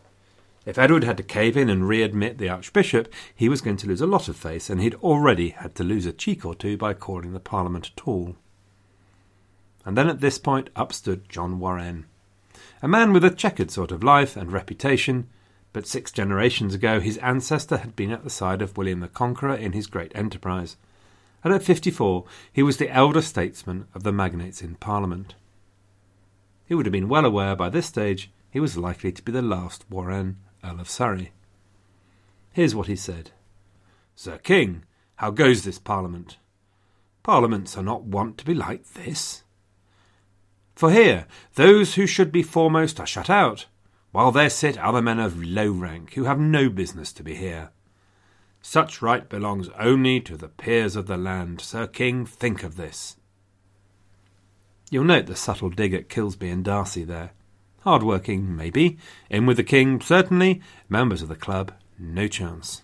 If 0.66 0.78
Edward 0.78 1.04
had 1.04 1.16
to 1.16 1.22
cave 1.22 1.56
in 1.56 1.70
and 1.70 1.84
readmit 1.84 2.36
the 2.36 2.50
Archbishop, 2.50 3.10
he 3.34 3.48
was 3.48 3.62
going 3.62 3.78
to 3.78 3.86
lose 3.86 4.02
a 4.02 4.06
lot 4.06 4.28
of 4.28 4.36
face, 4.36 4.68
and 4.68 4.80
he'd 4.80 4.94
already 4.96 5.50
had 5.50 5.74
to 5.76 5.84
lose 5.84 6.04
a 6.04 6.12
cheek 6.12 6.44
or 6.44 6.54
two 6.54 6.76
by 6.76 6.92
calling 6.92 7.32
the 7.32 7.40
Parliament 7.40 7.90
at 7.96 8.06
all. 8.06 8.36
And 9.86 9.96
then 9.96 10.08
at 10.08 10.20
this 10.20 10.38
point 10.38 10.68
up 10.76 10.92
stood 10.92 11.30
John 11.30 11.58
Warenne, 11.58 12.04
a 12.82 12.88
man 12.88 13.12
with 13.12 13.24
a 13.24 13.30
checkered 13.30 13.70
sort 13.70 13.92
of 13.92 14.02
life 14.02 14.36
and 14.36 14.52
reputation, 14.52 15.28
but 15.72 15.86
six 15.86 16.10
generations 16.10 16.74
ago 16.74 17.00
his 17.00 17.18
ancestor 17.18 17.78
had 17.78 17.94
been 17.94 18.10
at 18.10 18.24
the 18.24 18.30
side 18.30 18.62
of 18.62 18.76
William 18.76 19.00
the 19.00 19.08
Conqueror 19.08 19.54
in 19.54 19.72
his 19.72 19.86
great 19.86 20.12
enterprise, 20.14 20.76
and 21.44 21.52
at 21.52 21.62
fifty 21.62 21.90
four 21.90 22.24
he 22.52 22.62
was 22.62 22.78
the 22.78 22.90
elder 22.90 23.22
statesman 23.22 23.86
of 23.94 24.02
the 24.02 24.12
magnates 24.12 24.62
in 24.62 24.74
Parliament. 24.76 25.34
He 26.66 26.74
would 26.74 26.86
have 26.86 26.92
been 26.92 27.08
well 27.08 27.24
aware 27.24 27.56
by 27.56 27.68
this 27.68 27.86
stage 27.86 28.30
he 28.50 28.60
was 28.60 28.76
likely 28.76 29.12
to 29.12 29.22
be 29.22 29.32
the 29.32 29.42
last 29.42 29.88
Warenne, 29.90 30.36
Earl 30.64 30.80
of 30.80 30.90
Surrey. 30.90 31.32
Here's 32.52 32.74
what 32.74 32.88
he 32.88 32.96
said 32.96 33.30
Sir 34.16 34.38
King, 34.38 34.84
how 35.16 35.30
goes 35.30 35.62
this 35.62 35.78
Parliament? 35.78 36.38
Parliaments 37.22 37.76
are 37.76 37.82
not 37.82 38.04
wont 38.04 38.38
to 38.38 38.44
be 38.44 38.54
like 38.54 38.84
this. 38.94 39.44
For 40.80 40.90
here, 40.90 41.26
those 41.56 41.96
who 41.96 42.06
should 42.06 42.32
be 42.32 42.42
foremost 42.42 42.98
are 42.98 43.06
shut 43.06 43.28
out, 43.28 43.66
while 44.12 44.32
there 44.32 44.48
sit 44.48 44.78
other 44.78 45.02
men 45.02 45.18
of 45.18 45.44
low 45.44 45.70
rank 45.70 46.14
who 46.14 46.24
have 46.24 46.40
no 46.40 46.70
business 46.70 47.12
to 47.12 47.22
be 47.22 47.34
here. 47.34 47.68
Such 48.62 49.02
right 49.02 49.28
belongs 49.28 49.68
only 49.78 50.22
to 50.22 50.38
the 50.38 50.48
peers 50.48 50.96
of 50.96 51.06
the 51.06 51.18
land. 51.18 51.60
Sir 51.60 51.86
King, 51.86 52.24
think 52.24 52.62
of 52.62 52.76
this. 52.78 53.16
You'll 54.90 55.04
note 55.04 55.26
the 55.26 55.36
subtle 55.36 55.68
dig 55.68 55.92
at 55.92 56.08
Kilsby 56.08 56.48
and 56.48 56.64
Darcy 56.64 57.04
there. 57.04 57.32
Hard 57.80 58.02
working, 58.02 58.56
maybe. 58.56 58.96
In 59.28 59.44
with 59.44 59.58
the 59.58 59.62
king, 59.62 60.00
certainly. 60.00 60.62
Members 60.88 61.20
of 61.20 61.28
the 61.28 61.36
club, 61.36 61.74
no 61.98 62.26
chance. 62.26 62.80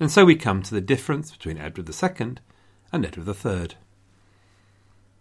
And 0.00 0.10
so 0.10 0.24
we 0.24 0.34
come 0.34 0.64
to 0.64 0.74
the 0.74 0.80
difference 0.80 1.30
between 1.30 1.58
Edward 1.58 1.88
II 1.88 2.38
and 2.92 3.06
Edward 3.06 3.28
III. 3.28 3.76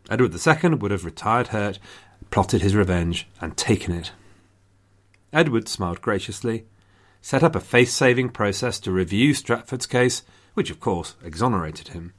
Edward 0.09 0.33
II 0.33 0.75
would 0.75 0.91
have 0.91 1.05
retired 1.05 1.49
hurt, 1.49 1.79
plotted 2.31 2.61
his 2.61 2.75
revenge, 2.75 3.27
and 3.39 3.55
taken 3.55 3.93
it. 3.93 4.11
Edward 5.31 5.67
smiled 5.67 6.01
graciously, 6.01 6.65
set 7.21 7.43
up 7.43 7.55
a 7.55 7.59
face 7.59 7.93
saving 7.93 8.29
process 8.29 8.79
to 8.79 8.91
review 8.91 9.33
Stratford's 9.33 9.85
case, 9.85 10.23
which 10.55 10.71
of 10.71 10.79
course 10.79 11.15
exonerated 11.23 11.89
him. 11.89 12.13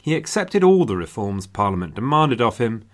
He 0.00 0.14
accepted 0.14 0.64
all 0.64 0.84
the 0.84 0.96
reforms 0.96 1.46
Parliament 1.46 1.94
demanded 1.94 2.40
of 2.40 2.58
him. 2.58 2.84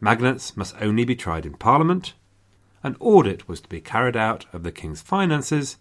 Magnates 0.00 0.56
must 0.56 0.74
only 0.80 1.04
be 1.04 1.16
tried 1.16 1.46
in 1.46 1.54
Parliament. 1.54 2.14
An 2.82 2.96
audit 2.98 3.48
was 3.48 3.60
to 3.60 3.68
be 3.68 3.80
carried 3.80 4.16
out 4.16 4.46
of 4.52 4.62
the 4.62 4.72
King's 4.72 5.00
finances. 5.00 5.76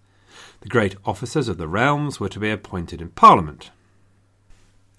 The 0.62 0.70
great 0.70 0.96
officers 1.06 1.48
of 1.48 1.58
the 1.58 1.68
realms 1.68 2.20
were 2.20 2.30
to 2.30 2.40
be 2.40 2.52
appointed 2.52 3.02
in 3.02 3.10
Parliament. 3.10 3.72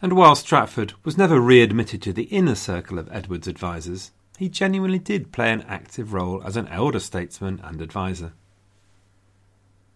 And 0.02 0.14
while 0.14 0.35
Stratford 0.35 0.94
was 1.04 1.16
never 1.16 1.40
readmitted 1.40 2.02
to 2.02 2.12
the 2.12 2.25
inner 2.25 2.56
circle 2.56 2.99
of 2.99 3.09
Edward's 3.12 3.47
advisers, 3.47 4.11
he 4.37 4.49
genuinely 4.49 4.99
did 4.99 5.30
play 5.30 5.52
an 5.52 5.62
active 5.62 6.12
role 6.12 6.42
as 6.42 6.56
an 6.56 6.66
elder 6.66 6.99
statesman 6.99 7.61
and 7.62 7.80
adviser. 7.80 8.32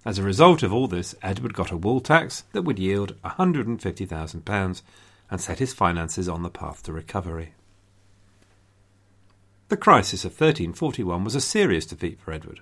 As 0.04 0.20
a 0.20 0.22
result 0.22 0.62
of 0.62 0.72
all 0.72 0.86
this, 0.86 1.16
Edward 1.22 1.54
got 1.54 1.72
a 1.72 1.76
wool 1.76 1.98
tax 1.98 2.44
that 2.52 2.62
would 2.62 2.78
yield 2.78 3.20
£150,000 3.24 4.82
and 5.28 5.40
set 5.40 5.58
his 5.58 5.74
finances 5.74 6.28
on 6.28 6.44
the 6.44 6.50
path 6.50 6.84
to 6.84 6.92
recovery. 6.92 7.54
The 9.68 9.76
crisis 9.76 10.24
of 10.24 10.30
1341 10.30 11.24
was 11.24 11.34
a 11.34 11.40
serious 11.40 11.84
defeat 11.84 12.20
for 12.20 12.30
Edward. 12.30 12.60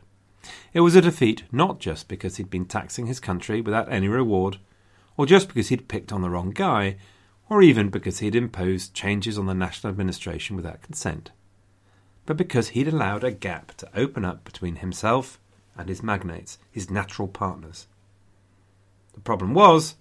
It 0.72 0.80
was 0.80 0.96
a 0.96 1.02
defeat 1.02 1.42
not 1.52 1.78
just 1.78 2.08
because 2.08 2.38
he'd 2.38 2.48
been 2.48 2.64
taxing 2.64 3.04
his 3.04 3.20
country 3.20 3.60
without 3.60 3.92
any 3.92 4.08
reward, 4.08 4.56
or 5.18 5.26
just 5.26 5.48
because 5.48 5.68
he'd 5.68 5.88
picked 5.88 6.10
on 6.10 6.22
the 6.22 6.30
wrong 6.30 6.50
guy, 6.50 6.96
or 7.48 7.62
even 7.62 7.88
because 7.88 8.18
he'd 8.18 8.34
imposed 8.34 8.94
changes 8.94 9.38
on 9.38 9.46
the 9.46 9.54
national 9.54 9.90
administration 9.90 10.56
without 10.56 10.82
consent, 10.82 11.30
but 12.26 12.36
because 12.36 12.68
he'd 12.70 12.88
allowed 12.88 13.24
a 13.24 13.30
gap 13.30 13.74
to 13.76 13.88
open 13.94 14.24
up 14.24 14.44
between 14.44 14.76
himself 14.76 15.38
and 15.76 15.88
his 15.88 16.02
magnates, 16.02 16.58
his 16.70 16.90
natural 16.90 17.28
partners. 17.28 17.86
The 19.12 19.20
problem 19.20 19.54
was, 19.54 19.96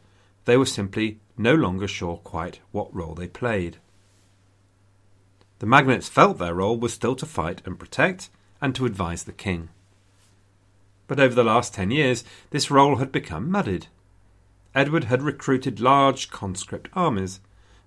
they 0.46 0.58
were 0.58 0.66
simply 0.66 1.20
no 1.38 1.54
longer 1.56 1.88
sure 1.88 2.18
quite 2.18 2.60
what 2.72 2.94
role 2.94 3.16
they 3.16 3.28
played. 3.28 3.78
The 5.60 5.66
magnates 5.66 6.10
felt 6.10 6.38
their 6.38 6.54
role 6.54 6.78
was 6.78 6.94
still 6.94 7.16
to 7.16 7.26
fight 7.26 7.62
and 7.66 7.80
protect, 7.80 8.30
and 8.62 8.74
to 8.76 8.86
advise 8.86 9.24
the 9.24 9.34
king. 9.34 9.70
But 11.08 11.20
over 11.20 11.36
the 11.36 11.44
last 11.44 11.74
ten 11.74 11.92
years, 11.92 12.24
this 12.52 12.72
role 12.72 12.96
had 12.96 13.12
become 13.12 13.52
muddied. 13.52 13.88
Edward 14.76 15.06
had 15.06 15.22
recruited 15.22 15.80
large 15.80 16.30
conscript 16.30 16.90
armies, 16.94 17.40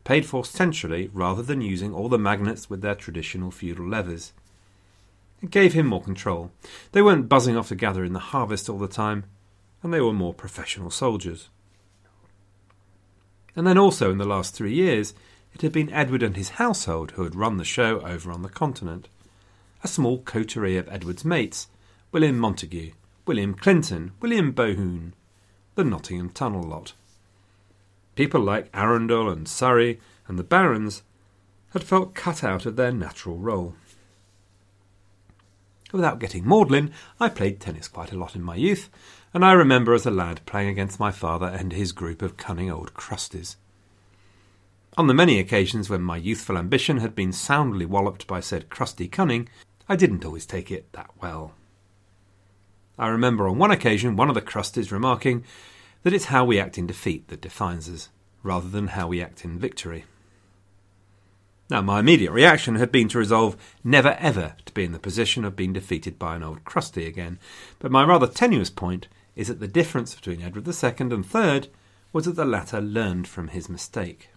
paid 0.05 0.25
for 0.25 0.45
centrally 0.45 1.11
rather 1.12 1.43
than 1.43 1.61
using 1.61 1.93
all 1.93 2.09
the 2.09 2.19
magnates 2.19 2.71
with 2.71 2.81
their 2.81 2.95
traditional 2.95 3.50
feudal 3.50 3.88
levies. 3.88 4.33
It 5.43 5.50
gave 5.50 5.73
him 5.73 5.87
more 5.87 6.02
control. 6.02 6.52
They 6.93 7.02
weren't 7.02 7.28
buzzing 7.28 7.57
off 7.57 7.69
to 7.69 7.75
gather 7.75 8.05
in 8.05 8.12
the 8.12 8.19
harvest 8.19 8.69
all 8.69 8.78
the 8.78 8.88
time, 8.88 9.25
and 9.83 9.93
they 9.93 10.00
were 10.00 10.12
more 10.12 10.33
professional 10.33 10.90
soldiers. 10.90 11.49
And 13.57 13.66
then 13.66 13.78
also 13.78 14.11
in 14.11 14.19
the 14.19 14.25
last 14.25 14.55
three 14.55 14.75
years, 14.75 15.14
it 15.55 15.62
had 15.62 15.73
been 15.73 15.90
Edward 15.90 16.23
and 16.23 16.37
his 16.37 16.50
household 16.50 17.12
who 17.12 17.25
had 17.25 17.35
run 17.35 17.57
the 17.57 17.64
show 17.64 18.00
over 18.00 18.31
on 18.31 18.43
the 18.43 18.49
continent. 18.49 19.09
A 19.83 19.88
small 19.88 20.19
coterie 20.19 20.76
of 20.76 20.88
Edward's 20.88 21.25
mates 21.25 21.69
William 22.12 22.38
Montagu, 22.38 22.93
William 23.26 23.55
Clinton, 23.55 24.12
William 24.21 24.52
Bohun, 24.52 25.14
the 25.76 25.85
Nottingham 25.85 26.30
Tunnel 26.30 26.62
lot. 26.62 26.95
People 28.14 28.40
like 28.40 28.71
Arundel 28.73 29.28
and 29.28 29.47
Surrey 29.47 30.00
and 30.26 30.38
the 30.38 30.42
barons 30.42 31.02
had 31.71 31.85
felt 31.85 32.14
cut 32.14 32.42
out 32.42 32.64
of 32.64 32.76
their 32.76 32.90
natural 32.90 33.37
role. 33.37 33.75
Without 35.92 36.18
getting 36.18 36.49
maudlin, 36.49 36.92
I 37.21 37.28
played 37.28 37.61
tennis 37.61 37.88
quite 37.88 38.11
a 38.11 38.18
lot 38.18 38.35
in 38.35 38.42
my 38.42 38.56
youth, 38.56 38.88
and 39.35 39.45
I 39.45 39.52
remember 39.52 39.92
as 39.92 40.06
a 40.06 40.11
lad 40.11 40.40
playing 40.47 40.71
against 40.71 40.99
my 40.99 41.11
father 41.11 41.47
and 41.47 41.73
his 41.73 41.92
group 41.92 42.23
of 42.23 42.38
cunning 42.38 42.71
old 42.71 42.95
crusties. 42.95 43.56
On 44.97 45.09
the 45.09 45.14
many 45.14 45.38
occasions 45.38 45.90
when 45.90 46.00
my 46.00 46.16
youthful 46.16 46.56
ambition 46.56 46.99
had 46.99 47.14
been 47.14 47.33
soundly 47.35 47.85
walloped 47.85 48.26
by 48.26 48.40
said 48.40 48.71
crusty 48.71 49.09
cunning, 49.09 49.47
I 49.90 49.97
didn't 49.97 50.25
always 50.25 50.47
take 50.47 50.71
it 50.71 50.90
that 50.92 51.11
well. 51.21 51.52
I 52.99 53.09
remember 53.09 53.49
on 53.49 53.59
one 53.59 53.71
occasion 53.71 54.17
one 54.17 54.29
of 54.29 54.35
the 54.35 54.43
crusties 54.43 54.91
remarking 54.91 55.45
that 56.03 56.12
it's 56.12 56.26
how 56.26 56.45
we 56.45 56.59
act 56.59 56.79
in 56.79 56.87
defeat 56.87 57.29
that 57.29 57.41
defines 57.41 57.88
us, 57.88 58.09
rather 58.43 58.69
than 58.69 58.88
how 58.88 59.09
we 59.09 59.21
act 59.21 59.45
in 59.45 59.59
victory. 59.59 60.05
Now, 61.69 61.83
my 61.83 61.99
immediate 61.99 62.31
reaction 62.31 62.76
had 62.76 62.93
been 62.93 63.09
to 63.09 63.19
resolve 63.19 63.57
never 63.83 64.17
ever 64.21 64.55
to 64.65 64.73
be 64.73 64.85
in 64.85 64.93
the 64.93 65.00
position 65.00 65.45
of 65.45 65.57
being 65.57 65.73
defeated 65.73 66.19
by 66.19 66.37
an 66.37 66.45
old 66.45 66.65
crusty 66.65 67.07
again, 67.07 67.38
but 67.81 67.91
my 67.91 68.05
rather 68.05 68.29
tenuous 68.29 68.71
point 68.71 69.09
is 69.35 69.49
that 69.49 69.59
the 69.59 69.69
difference 69.69 70.15
between 70.15 70.43
Edward 70.43 70.67
II 70.69 70.95
and 71.00 71.35
III 71.35 71.71
was 72.12 72.25
that 72.25 72.37
the 72.37 72.45
latter 72.45 72.81
learned 72.81 73.26
from 73.26 73.49
his 73.49 73.69
mistake. 73.69 74.31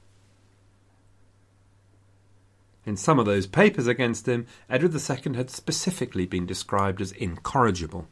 In 2.86 2.98
some 2.98 3.20
of 3.20 3.28
those 3.28 3.46
papers 3.46 3.86
against 3.86 4.28
him, 4.28 4.48
Edward 4.70 4.96
II 4.96 5.36
had 5.36 5.52
specifically 5.52 6.26
been 6.26 6.48
described 6.48 7.00
as 7.00 7.12
incorrigible. 7.12 8.08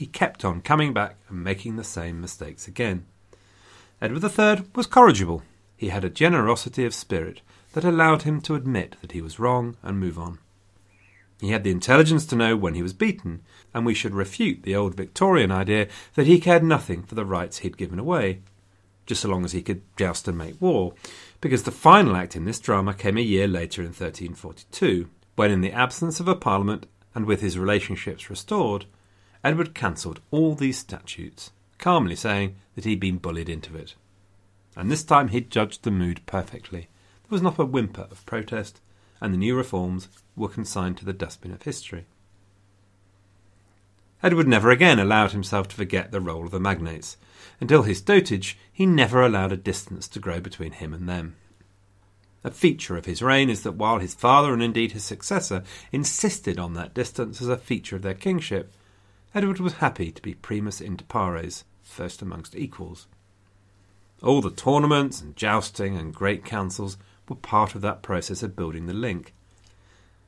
He 0.00 0.06
kept 0.06 0.46
on 0.46 0.62
coming 0.62 0.94
back 0.94 1.18
and 1.28 1.44
making 1.44 1.76
the 1.76 1.84
same 1.84 2.22
mistakes 2.22 2.66
again. 2.66 3.04
Edward 4.00 4.24
III 4.24 4.64
was 4.74 4.86
corrigible. 4.86 5.42
He 5.76 5.90
had 5.90 6.06
a 6.06 6.08
generosity 6.08 6.86
of 6.86 6.94
spirit 6.94 7.42
that 7.74 7.84
allowed 7.84 8.22
him 8.22 8.40
to 8.40 8.54
admit 8.54 8.96
that 9.02 9.12
he 9.12 9.20
was 9.20 9.38
wrong 9.38 9.76
and 9.82 10.00
move 10.00 10.18
on. 10.18 10.38
He 11.38 11.50
had 11.50 11.64
the 11.64 11.70
intelligence 11.70 12.24
to 12.28 12.34
know 12.34 12.56
when 12.56 12.72
he 12.72 12.82
was 12.82 12.94
beaten, 12.94 13.42
and 13.74 13.84
we 13.84 13.92
should 13.92 14.14
refute 14.14 14.62
the 14.62 14.74
old 14.74 14.94
Victorian 14.94 15.52
idea 15.52 15.86
that 16.14 16.26
he 16.26 16.40
cared 16.40 16.64
nothing 16.64 17.02
for 17.02 17.14
the 17.14 17.26
rights 17.26 17.58
he'd 17.58 17.76
given 17.76 17.98
away, 17.98 18.40
just 19.04 19.20
so 19.20 19.28
long 19.28 19.44
as 19.44 19.52
he 19.52 19.60
could 19.60 19.82
joust 19.98 20.26
and 20.26 20.38
make 20.38 20.58
war, 20.62 20.94
because 21.42 21.64
the 21.64 21.70
final 21.70 22.16
act 22.16 22.34
in 22.34 22.46
this 22.46 22.58
drama 22.58 22.94
came 22.94 23.18
a 23.18 23.20
year 23.20 23.46
later 23.46 23.82
in 23.82 23.88
1342, 23.88 25.10
when, 25.36 25.50
in 25.50 25.60
the 25.60 25.72
absence 25.72 26.20
of 26.20 26.26
a 26.26 26.34
parliament 26.34 26.86
and 27.14 27.26
with 27.26 27.42
his 27.42 27.58
relationships 27.58 28.30
restored, 28.30 28.86
Edward 29.42 29.74
cancelled 29.74 30.20
all 30.30 30.54
these 30.54 30.78
statutes, 30.78 31.50
calmly 31.78 32.16
saying 32.16 32.56
that 32.74 32.84
he'd 32.84 33.00
been 33.00 33.18
bullied 33.18 33.48
into 33.48 33.76
it. 33.76 33.94
And 34.76 34.90
this 34.90 35.02
time 35.02 35.28
he'd 35.28 35.50
judged 35.50 35.82
the 35.82 35.90
mood 35.90 36.20
perfectly 36.26 36.88
there 37.30 37.36
was 37.36 37.42
not 37.42 37.60
a 37.60 37.64
whimper 37.64 38.08
of 38.10 38.26
protest, 38.26 38.80
and 39.20 39.32
the 39.32 39.38
new 39.38 39.56
reforms 39.56 40.08
were 40.34 40.48
consigned 40.48 40.96
to 40.98 41.04
the 41.04 41.12
dustbin 41.12 41.52
of 41.52 41.62
history. 41.62 42.06
Edward 44.20 44.48
never 44.48 44.70
again 44.70 44.98
allowed 44.98 45.30
himself 45.30 45.68
to 45.68 45.76
forget 45.76 46.10
the 46.10 46.20
role 46.20 46.44
of 46.44 46.50
the 46.50 46.58
magnates. 46.58 47.16
Until 47.60 47.84
his 47.84 48.00
dotage, 48.00 48.58
he 48.72 48.84
never 48.84 49.22
allowed 49.22 49.52
a 49.52 49.56
distance 49.56 50.08
to 50.08 50.18
grow 50.18 50.40
between 50.40 50.72
him 50.72 50.92
and 50.92 51.08
them. 51.08 51.36
A 52.42 52.50
feature 52.50 52.96
of 52.96 53.04
his 53.04 53.22
reign 53.22 53.48
is 53.48 53.62
that 53.62 53.76
while 53.76 54.00
his 54.00 54.14
father 54.14 54.52
and 54.52 54.62
indeed 54.62 54.90
his 54.90 55.04
successor 55.04 55.62
insisted 55.92 56.58
on 56.58 56.74
that 56.74 56.94
distance 56.94 57.40
as 57.40 57.48
a 57.48 57.56
feature 57.56 57.94
of 57.94 58.02
their 58.02 58.14
kingship, 58.14 58.72
Edward 59.34 59.60
was 59.60 59.74
happy 59.74 60.10
to 60.10 60.22
be 60.22 60.34
primus 60.34 60.80
inter 60.80 61.04
pares, 61.08 61.64
first 61.82 62.20
amongst 62.20 62.56
equals. 62.56 63.06
All 64.22 64.42
the 64.42 64.50
tournaments 64.50 65.20
and 65.20 65.36
jousting 65.36 65.96
and 65.96 66.14
great 66.14 66.44
councils 66.44 66.98
were 67.28 67.36
part 67.36 67.74
of 67.74 67.80
that 67.82 68.02
process 68.02 68.42
of 68.42 68.56
building 68.56 68.86
the 68.86 68.92
link. 68.92 69.32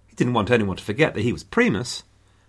He 0.06 0.14
didn't 0.14 0.34
want 0.34 0.50
anyone 0.50 0.76
to 0.76 0.84
forget 0.84 1.14
that 1.14 1.22
he 1.22 1.32
was 1.32 1.42
primus, 1.42 2.04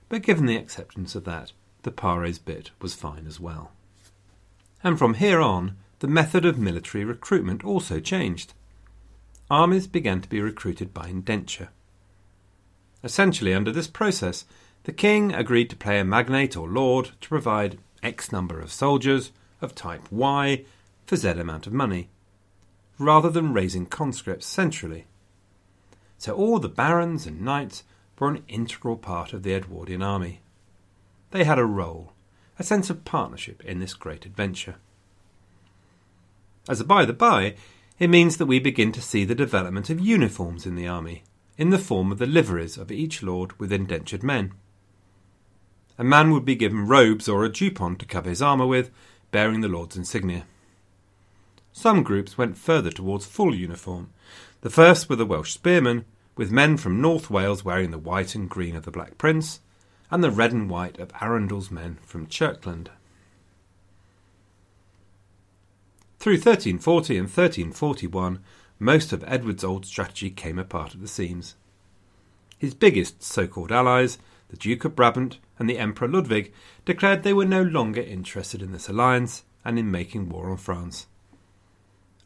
but 0.10 0.22
given 0.22 0.46
the 0.46 0.58
acceptance 0.58 1.16
of 1.16 1.24
that, 1.26 1.52
the 1.82 1.92
pares 1.92 2.38
bit 2.38 2.72
was 2.80 2.94
fine 2.94 3.26
as 3.28 3.40
well. 3.40 3.72
And 4.84 5.00
from 5.00 5.16
here 5.16 5.42
on, 5.42 5.78
the 6.00 6.08
method 6.08 6.46
of 6.46 6.58
military 6.60 7.04
recruitment 7.04 7.64
also 7.64 8.00
changed. 8.00 8.54
Armies 9.50 9.88
began 9.88 10.22
to 10.22 10.30
be 10.30 10.42
recruited 10.42 10.94
by 10.94 11.08
indenture. 11.08 11.70
Essentially, 13.04 13.54
under 13.54 13.72
this 13.72 13.88
process, 13.88 14.46
The 14.84 14.94
king 14.94 15.34
agreed 15.34 15.70
to 15.70 15.78
pay 15.78 16.00
a 16.00 16.04
magnate 16.04 16.58
or 16.58 16.68
lord 16.68 17.12
to 17.22 17.30
provide 17.30 17.80
X 18.02 18.32
number 18.32 18.60
of 18.60 18.72
soldiers 18.72 19.32
of 19.62 19.74
type 19.74 20.12
Y 20.12 20.66
for 21.06 21.16
Z 21.16 21.30
amount 21.30 21.68
of 21.68 21.74
money, 21.74 22.10
rather 23.00 23.30
than 23.30 23.54
raising 23.54 23.86
conscripts 23.86 24.46
centrally. 24.46 25.06
So 26.18 26.34
all 26.34 26.60
the 26.60 26.70
barons 26.70 27.26
and 27.26 27.42
knights 27.42 27.84
were 28.20 28.30
an 28.30 28.44
integral 28.48 28.98
part 28.98 29.34
of 29.34 29.44
the 29.44 29.54
Edwardian 29.54 30.04
army. 30.04 30.42
They 31.32 31.46
had 31.46 31.60
a 31.60 31.66
role, 31.66 32.14
a 32.60 32.64
sense 32.64 32.90
of 32.90 33.06
partnership 33.06 33.64
in 33.64 33.80
this 33.80 33.94
great 33.94 34.26
adventure. 34.26 34.76
As 36.70 36.80
a 36.80 36.86
by 36.86 37.06
the 37.06 37.14
by, 37.14 37.56
it 38.00 38.10
means 38.10 38.38
that 38.38 38.46
we 38.46 38.60
begin 38.60 38.92
to 38.94 39.02
see 39.02 39.26
the 39.26 39.36
development 39.36 39.90
of 39.90 40.00
uniforms 40.00 40.66
in 40.66 40.76
the 40.76 40.88
army, 40.88 41.24
in 41.58 41.70
the 41.70 41.80
form 41.80 42.12
of 42.12 42.20
the 42.20 42.26
liveries 42.26 42.78
of 42.78 42.92
each 42.92 43.24
lord 43.24 43.58
with 43.60 43.72
indentured 43.72 44.24
men. 44.24 44.54
A 45.98 46.04
man 46.04 46.32
would 46.32 46.46
be 46.46 46.56
given 46.56 46.88
robes 46.88 47.30
or 47.30 47.46
a 47.46 47.50
jupon 47.50 47.98
to 47.98 48.06
cover 48.06 48.30
his 48.30 48.42
armour 48.42 48.66
with, 48.66 48.90
bearing 49.32 49.62
the 49.62 49.68
lord's 49.68 49.96
insignia. 49.96 50.46
Some 51.72 52.04
groups 52.04 52.38
went 52.38 52.58
further 52.58 52.92
towards 52.92 53.26
full 53.26 53.54
uniform. 53.54 54.10
The 54.62 54.70
first 54.70 55.10
were 55.10 55.16
the 55.16 55.26
Welsh 55.26 55.52
spearmen, 55.52 56.06
with 56.36 56.52
men 56.52 56.78
from 56.78 57.02
North 57.02 57.30
Wales 57.30 57.64
wearing 57.64 57.92
the 57.92 57.98
white 57.98 58.34
and 58.36 58.50
green 58.50 58.76
of 58.76 58.86
the 58.86 58.92
Black 58.92 59.18
Prince, 59.18 59.60
and 60.10 60.24
the 60.24 60.32
red 60.32 60.52
and 60.52 60.70
white 60.70 61.00
of 61.00 61.12
Arundel's 61.22 61.72
men 61.72 61.98
from 62.04 62.28
Chirkland. 62.28 62.90
Through 66.20 66.36
1340 66.36 67.18
and 67.18 67.28
1341, 67.28 68.40
most 68.80 69.12
of 69.12 69.24
Edward's 69.28 69.64
old 69.64 69.86
strategy 69.86 70.30
came 70.30 70.58
apart 70.58 70.94
at 70.96 71.02
the 71.02 71.08
seams. 71.08 71.56
His 72.58 72.74
biggest 72.74 73.22
so 73.22 73.46
called 73.48 73.72
allies, 73.72 74.18
the 74.54 74.58
Duke 74.58 74.86
of 74.86 74.96
Brabant 74.96 75.40
and 75.58 75.68
the 75.68 75.80
Emperor 75.80 76.08
Ludwig, 76.08 76.54
declared 76.86 77.24
they 77.24 77.34
were 77.34 77.44
no 77.44 77.64
longer 77.64 78.02
interested 78.02 78.62
in 78.62 78.72
this 78.72 78.88
alliance 78.88 79.42
and 79.66 79.80
in 79.80 79.90
making 79.90 80.30
war 80.30 80.52
on 80.52 80.58
France. 80.58 81.08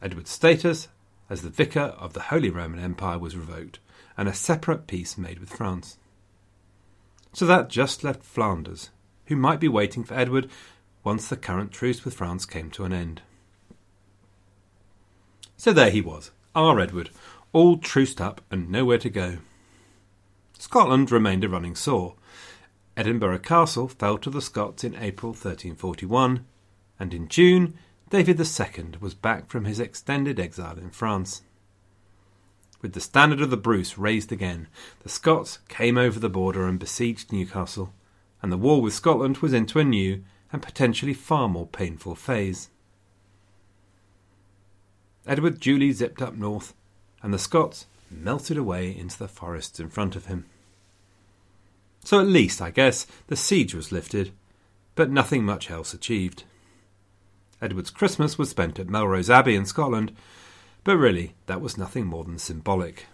Edward's 0.02 0.28
status 0.28 0.88
as 1.30 1.40
the 1.40 1.48
Vicar 1.48 1.94
of 1.98 2.12
the 2.12 2.20
Holy 2.20 2.50
Roman 2.50 2.80
Empire 2.80 3.18
was 3.18 3.34
revoked, 3.34 3.78
and 4.14 4.28
a 4.28 4.34
separate 4.34 4.86
peace 4.86 5.16
made 5.16 5.38
with 5.38 5.48
France. 5.48 5.96
So 7.32 7.46
that 7.46 7.70
just 7.70 8.04
left 8.04 8.22
Flanders, 8.22 8.90
who 9.28 9.36
might 9.36 9.58
be 9.58 9.68
waiting 9.68 10.04
for 10.04 10.12
Edward 10.12 10.50
once 11.02 11.28
the 11.28 11.36
current 11.36 11.72
truce 11.72 12.04
with 12.04 12.12
France 12.12 12.44
came 12.44 12.70
to 12.72 12.84
an 12.84 12.92
end. 12.92 13.22
So 15.56 15.72
there 15.72 15.90
he 15.90 16.02
was, 16.02 16.30
our 16.54 16.78
Edward, 16.78 17.08
all 17.54 17.78
truced 17.78 18.20
up 18.20 18.42
and 18.50 18.68
nowhere 18.68 18.98
to 18.98 19.08
go. 19.08 19.38
Scotland 20.58 21.12
remained 21.12 21.44
a 21.44 21.48
running 21.48 21.76
sore. 21.76 22.16
Edinburgh 22.96 23.38
Castle 23.38 23.86
fell 23.86 24.18
to 24.18 24.28
the 24.28 24.42
Scots 24.42 24.82
in 24.82 24.96
April 24.96 25.30
1341, 25.30 26.44
and 26.98 27.14
in 27.14 27.28
June 27.28 27.78
David 28.10 28.40
II 28.40 28.90
was 29.00 29.14
back 29.14 29.48
from 29.48 29.66
his 29.66 29.78
extended 29.78 30.40
exile 30.40 30.76
in 30.76 30.90
France. 30.90 31.42
With 32.82 32.92
the 32.92 33.00
standard 33.00 33.40
of 33.40 33.50
the 33.50 33.56
Bruce 33.56 33.98
raised 33.98 34.32
again, 34.32 34.66
the 35.00 35.08
Scots 35.08 35.60
came 35.68 35.96
over 35.96 36.18
the 36.18 36.28
border 36.28 36.66
and 36.66 36.78
besieged 36.78 37.32
Newcastle, 37.32 37.94
and 38.42 38.50
the 38.50 38.56
war 38.56 38.82
with 38.82 38.94
Scotland 38.94 39.38
was 39.38 39.52
into 39.52 39.78
a 39.78 39.84
new 39.84 40.24
and 40.52 40.60
potentially 40.60 41.14
far 41.14 41.48
more 41.48 41.66
painful 41.66 42.16
phase. 42.16 42.70
Edward 45.24 45.60
duly 45.60 45.92
zipped 45.92 46.20
up 46.20 46.34
north, 46.34 46.74
and 47.22 47.32
the 47.32 47.38
Scots 47.38 47.86
melted 48.10 48.56
away 48.56 48.96
into 48.96 49.18
the 49.18 49.28
forests 49.28 49.80
in 49.80 49.88
front 49.88 50.16
of 50.16 50.26
him. 50.26 50.46
So 52.04 52.20
at 52.20 52.26
least, 52.26 52.62
I 52.62 52.70
guess, 52.70 53.06
the 53.26 53.36
siege 53.36 53.74
was 53.74 53.92
lifted, 53.92 54.32
but 54.94 55.10
nothing 55.10 55.44
much 55.44 55.70
else 55.70 55.92
achieved. 55.92 56.44
Edward's 57.60 57.90
Christmas 57.90 58.38
was 58.38 58.50
spent 58.50 58.78
at 58.78 58.88
Melrose 58.88 59.30
Abbey 59.30 59.54
in 59.54 59.66
Scotland, 59.66 60.12
but 60.84 60.96
really 60.96 61.34
that 61.46 61.60
was 61.60 61.76
nothing 61.76 62.06
more 62.06 62.24
than 62.24 62.38
symbolic. 62.38 63.06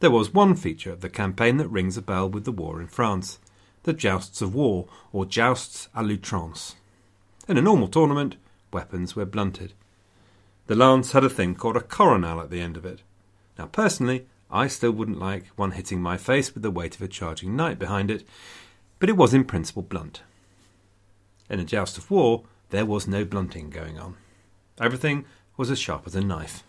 There 0.00 0.10
was 0.10 0.34
one 0.34 0.56
feature 0.56 0.92
of 0.92 1.00
the 1.00 1.08
campaign 1.08 1.58
that 1.58 1.68
rings 1.68 1.96
a 1.96 2.02
bell 2.02 2.28
with 2.28 2.44
the 2.44 2.52
war 2.52 2.80
in 2.80 2.88
France 2.88 3.38
the 3.84 3.92
jousts 3.92 4.40
of 4.40 4.54
war, 4.54 4.86
or 5.12 5.24
jousts 5.24 5.88
à 5.94 6.06
l'outrance. 6.06 6.76
In 7.48 7.58
a 7.58 7.62
normal 7.62 7.88
tournament, 7.88 8.36
weapons 8.72 9.16
were 9.16 9.24
blunted. 9.24 9.72
The 10.66 10.74
lance 10.74 11.12
had 11.12 11.24
a 11.24 11.30
thing 11.30 11.54
called 11.54 11.76
a 11.76 11.80
coronal 11.80 12.40
at 12.40 12.50
the 12.50 12.60
end 12.60 12.76
of 12.76 12.84
it. 12.84 13.02
Now, 13.58 13.66
personally, 13.66 14.26
I 14.50 14.66
still 14.68 14.92
wouldn't 14.92 15.18
like 15.18 15.46
one 15.56 15.72
hitting 15.72 16.00
my 16.00 16.16
face 16.16 16.54
with 16.54 16.62
the 16.62 16.70
weight 16.70 16.94
of 16.94 17.02
a 17.02 17.08
charging 17.08 17.56
knight 17.56 17.78
behind 17.78 18.10
it, 18.10 18.24
but 18.98 19.08
it 19.08 19.16
was 19.16 19.34
in 19.34 19.44
principle 19.44 19.82
blunt. 19.82 20.22
In 21.50 21.58
a 21.58 21.64
joust 21.64 21.98
of 21.98 22.10
war, 22.10 22.44
there 22.70 22.86
was 22.86 23.06
no 23.06 23.24
blunting 23.24 23.70
going 23.70 23.98
on. 23.98 24.16
Everything 24.80 25.24
was 25.56 25.70
as 25.70 25.78
sharp 25.78 26.06
as 26.06 26.14
a 26.14 26.20
knife. 26.20 26.62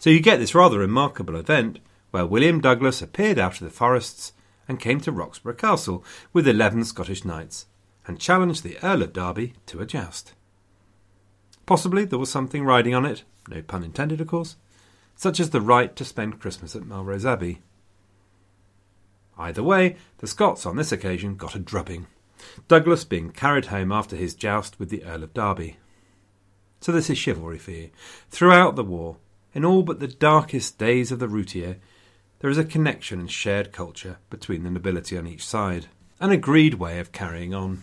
So 0.00 0.10
you 0.10 0.20
get 0.20 0.38
this 0.38 0.54
rather 0.54 0.78
remarkable 0.78 1.36
event 1.36 1.78
where 2.10 2.26
William 2.26 2.60
Douglas 2.60 3.02
appeared 3.02 3.38
out 3.38 3.54
of 3.54 3.60
the 3.60 3.70
forests 3.70 4.32
and 4.66 4.80
came 4.80 5.00
to 5.00 5.12
Roxburgh 5.12 5.58
Castle 5.58 6.04
with 6.32 6.48
eleven 6.48 6.84
Scottish 6.84 7.24
knights, 7.24 7.66
and 8.06 8.20
challenged 8.20 8.62
the 8.62 8.78
Earl 8.82 9.02
of 9.02 9.12
Derby 9.12 9.54
to 9.66 9.80
a 9.80 9.86
joust. 9.86 10.32
Possibly 11.66 12.04
there 12.04 12.18
was 12.18 12.30
something 12.30 12.64
riding 12.64 12.94
on 12.94 13.06
it, 13.06 13.24
no 13.48 13.62
pun 13.62 13.82
intended, 13.82 14.20
of 14.20 14.28
course, 14.28 14.56
such 15.16 15.40
as 15.40 15.50
the 15.50 15.60
right 15.60 15.94
to 15.96 16.04
spend 16.04 16.40
Christmas 16.40 16.76
at 16.76 16.86
Melrose 16.86 17.24
Abbey. 17.24 17.60
Either 19.38 19.62
way, 19.62 19.96
the 20.18 20.26
Scots 20.26 20.66
on 20.66 20.76
this 20.76 20.92
occasion 20.92 21.36
got 21.36 21.54
a 21.54 21.58
drubbing, 21.58 22.06
Douglas 22.68 23.04
being 23.04 23.30
carried 23.30 23.66
home 23.66 23.92
after 23.92 24.16
his 24.16 24.34
joust 24.34 24.78
with 24.78 24.90
the 24.90 25.04
Earl 25.04 25.22
of 25.22 25.34
Derby. 25.34 25.78
So 26.80 26.92
this 26.92 27.08
is 27.08 27.18
chivalry 27.18 27.58
for 27.58 27.70
you. 27.70 27.90
Throughout 28.30 28.76
the 28.76 28.84
war, 28.84 29.16
in 29.54 29.64
all 29.64 29.82
but 29.82 30.00
the 30.00 30.08
darkest 30.08 30.78
days 30.78 31.10
of 31.10 31.18
the 31.18 31.28
routier, 31.28 31.78
there 32.40 32.50
is 32.50 32.58
a 32.58 32.64
connection 32.64 33.20
and 33.20 33.30
shared 33.30 33.72
culture 33.72 34.18
between 34.28 34.64
the 34.64 34.70
nobility 34.70 35.16
on 35.16 35.26
each 35.26 35.46
side, 35.46 35.86
an 36.20 36.30
agreed 36.30 36.74
way 36.74 36.98
of 36.98 37.12
carrying 37.12 37.54
on. 37.54 37.82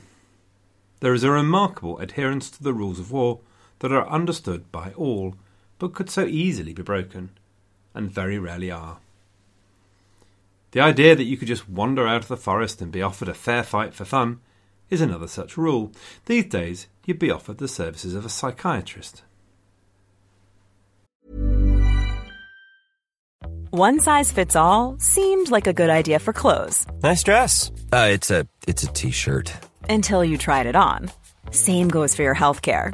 There 0.99 1.13
is 1.13 1.23
a 1.23 1.31
remarkable 1.31 1.97
adherence 1.97 2.51
to 2.51 2.63
the 2.63 2.73
rules 2.73 2.99
of 2.99 3.11
war 3.11 3.39
that 3.81 3.91
are 3.91 4.07
understood 4.09 4.71
by 4.71 4.93
all, 4.95 5.35
but 5.77 5.93
could 5.93 6.09
so 6.09 6.25
easily 6.25 6.73
be 6.73 6.81
broken, 6.81 7.31
and 7.93 8.09
very 8.09 8.39
rarely 8.39 8.71
are. 8.71 8.97
The 10.71 10.79
idea 10.79 11.15
that 11.15 11.25
you 11.25 11.35
could 11.35 11.49
just 11.49 11.67
wander 11.67 12.07
out 12.07 12.21
of 12.21 12.27
the 12.29 12.37
forest 12.37 12.81
and 12.81 12.91
be 12.91 13.01
offered 13.01 13.27
a 13.27 13.33
fair 13.33 13.63
fight 13.63 13.93
for 13.93 14.05
fun 14.05 14.39
is 14.89 15.01
another 15.01 15.27
such 15.27 15.57
rule. 15.57 15.91
These 16.25 16.45
days, 16.45 16.87
you'd 17.05 17.19
be 17.19 17.31
offered 17.31 17.57
the 17.57 17.67
services 17.67 18.15
of 18.15 18.25
a 18.25 18.29
psychiatrist. 18.29 19.23
One 23.71 24.01
size 24.01 24.31
fits 24.31 24.55
all 24.55 24.97
seemed 24.99 25.49
like 25.49 25.65
a 25.65 25.73
good 25.73 25.89
idea 25.89 26.19
for 26.19 26.33
clothes. 26.33 26.85
Nice 27.01 27.23
dress. 27.23 27.71
Uh, 27.91 28.09
it's 28.11 28.29
a 28.29 28.45
it's 28.67 28.83
a 28.83 28.87
t-shirt. 28.87 29.53
Until 29.89 30.25
you 30.25 30.37
tried 30.37 30.67
it 30.67 30.75
on. 30.75 31.09
Same 31.51 31.87
goes 31.87 32.13
for 32.13 32.21
your 32.21 32.33
health 32.33 32.61
care. 32.61 32.93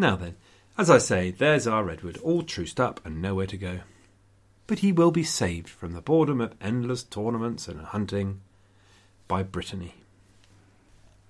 Now 0.00 0.14
then, 0.14 0.36
as 0.78 0.88
I 0.88 0.98
say, 0.98 1.32
there's 1.32 1.66
our 1.66 1.90
Edward, 1.90 2.18
all 2.18 2.42
truced 2.42 2.78
up 2.78 3.04
and 3.04 3.20
nowhere 3.20 3.48
to 3.48 3.56
go. 3.56 3.80
But 4.68 4.78
he 4.78 4.92
will 4.92 5.10
be 5.10 5.24
saved 5.24 5.68
from 5.68 5.92
the 5.92 6.00
boredom 6.00 6.40
of 6.40 6.54
endless 6.60 7.02
tournaments 7.02 7.66
and 7.66 7.80
hunting 7.80 8.40
by 9.26 9.42
Brittany. 9.42 9.94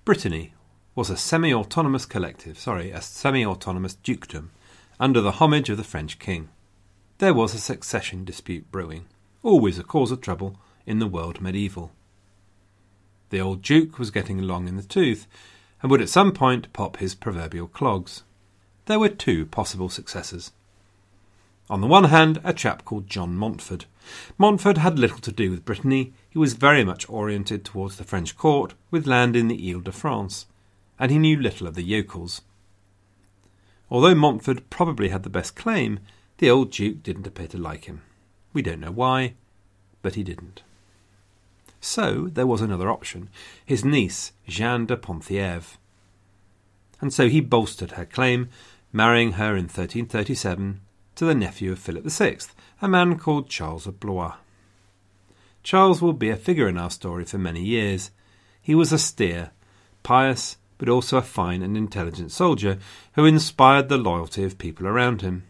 Brittany 0.05 0.53
was 0.93 1.09
a 1.09 1.17
semi 1.17 1.51
autonomous 1.51 2.05
collective, 2.05 2.59
sorry, 2.59 2.91
a 2.91 3.01
semi 3.01 3.43
autonomous 3.43 3.95
dukedom, 3.95 4.51
under 4.99 5.19
the 5.19 5.33
homage 5.33 5.69
of 5.69 5.77
the 5.77 5.83
French 5.83 6.19
king. 6.19 6.49
There 7.17 7.33
was 7.33 7.55
a 7.55 7.59
succession 7.59 8.23
dispute 8.23 8.71
brewing, 8.71 9.07
always 9.41 9.79
a 9.79 9.83
cause 9.83 10.11
of 10.11 10.21
trouble 10.21 10.59
in 10.85 10.99
the 10.99 11.07
world 11.07 11.41
medieval. 11.41 11.91
The 13.31 13.41
old 13.41 13.63
duke 13.63 13.97
was 13.97 14.11
getting 14.11 14.43
long 14.43 14.67
in 14.67 14.75
the 14.75 14.83
tooth, 14.83 15.25
and 15.81 15.89
would 15.89 16.01
at 16.01 16.09
some 16.09 16.33
point 16.33 16.71
pop 16.71 16.97
his 16.97 17.15
proverbial 17.15 17.67
clogs. 17.67 18.23
There 18.89 18.97
were 18.97 19.09
two 19.09 19.45
possible 19.45 19.87
successors. 19.89 20.51
On 21.69 21.79
the 21.79 21.85
one 21.85 22.05
hand, 22.05 22.41
a 22.43 22.53
chap 22.53 22.85
called 22.85 23.05
John 23.05 23.37
Montfort. 23.37 23.85
Montfort 24.39 24.79
had 24.79 24.97
little 24.97 25.19
to 25.19 25.31
do 25.31 25.51
with 25.51 25.63
Brittany. 25.63 26.11
He 26.27 26.39
was 26.39 26.53
very 26.55 26.83
much 26.83 27.07
oriented 27.07 27.63
towards 27.63 27.97
the 27.97 28.03
French 28.03 28.35
court, 28.35 28.73
with 28.89 29.05
land 29.05 29.35
in 29.35 29.47
the 29.47 29.71
Ile 29.71 29.81
de 29.81 29.91
France, 29.91 30.47
and 30.97 31.11
he 31.11 31.19
knew 31.19 31.39
little 31.39 31.67
of 31.67 31.75
the 31.75 31.83
yokels. 31.83 32.41
Although 33.91 34.15
Montfort 34.15 34.71
probably 34.71 35.09
had 35.09 35.21
the 35.21 35.29
best 35.29 35.55
claim, 35.55 35.99
the 36.39 36.49
old 36.49 36.71
Duke 36.71 37.03
didn't 37.03 37.27
appear 37.27 37.47
to 37.49 37.59
like 37.59 37.85
him. 37.85 38.01
We 38.53 38.63
don't 38.63 38.79
know 38.79 38.89
why, 38.89 39.35
but 40.01 40.15
he 40.15 40.23
didn't. 40.23 40.63
So 41.79 42.27
there 42.33 42.47
was 42.47 42.61
another 42.61 42.89
option 42.89 43.29
his 43.63 43.85
niece, 43.85 44.31
Jeanne 44.47 44.87
de 44.87 44.97
Penthièvre. 44.97 45.77
And 46.99 47.13
so 47.13 47.29
he 47.29 47.39
bolstered 47.39 47.91
her 47.91 48.05
claim, 48.05 48.49
marrying 48.91 49.33
her 49.33 49.51
in 49.51 49.65
1337 49.65 50.81
to 51.15 51.25
the 51.25 51.35
nephew 51.35 51.71
of 51.71 51.79
Philip 51.79 52.05
VI, 52.05 52.37
a 52.81 52.87
man 52.87 53.17
called 53.17 53.49
Charles 53.49 53.85
of 53.87 53.99
Blois. 53.99 54.35
Charles 55.63 56.01
will 56.01 56.13
be 56.13 56.29
a 56.29 56.35
figure 56.35 56.67
in 56.67 56.77
our 56.77 56.89
story 56.89 57.25
for 57.25 57.37
many 57.37 57.63
years. 57.63 58.11
He 58.61 58.73
was 58.73 58.93
austere, 58.93 59.51
pious, 60.03 60.57
but 60.77 60.89
also 60.89 61.17
a 61.17 61.21
fine 61.21 61.61
and 61.61 61.75
intelligent 61.75 62.31
soldier 62.31 62.79
who 63.13 63.25
inspired 63.25 63.89
the 63.89 63.97
loyalty 63.97 64.43
of 64.43 64.57
people 64.57 64.87
around 64.87 65.21
him. 65.21 65.43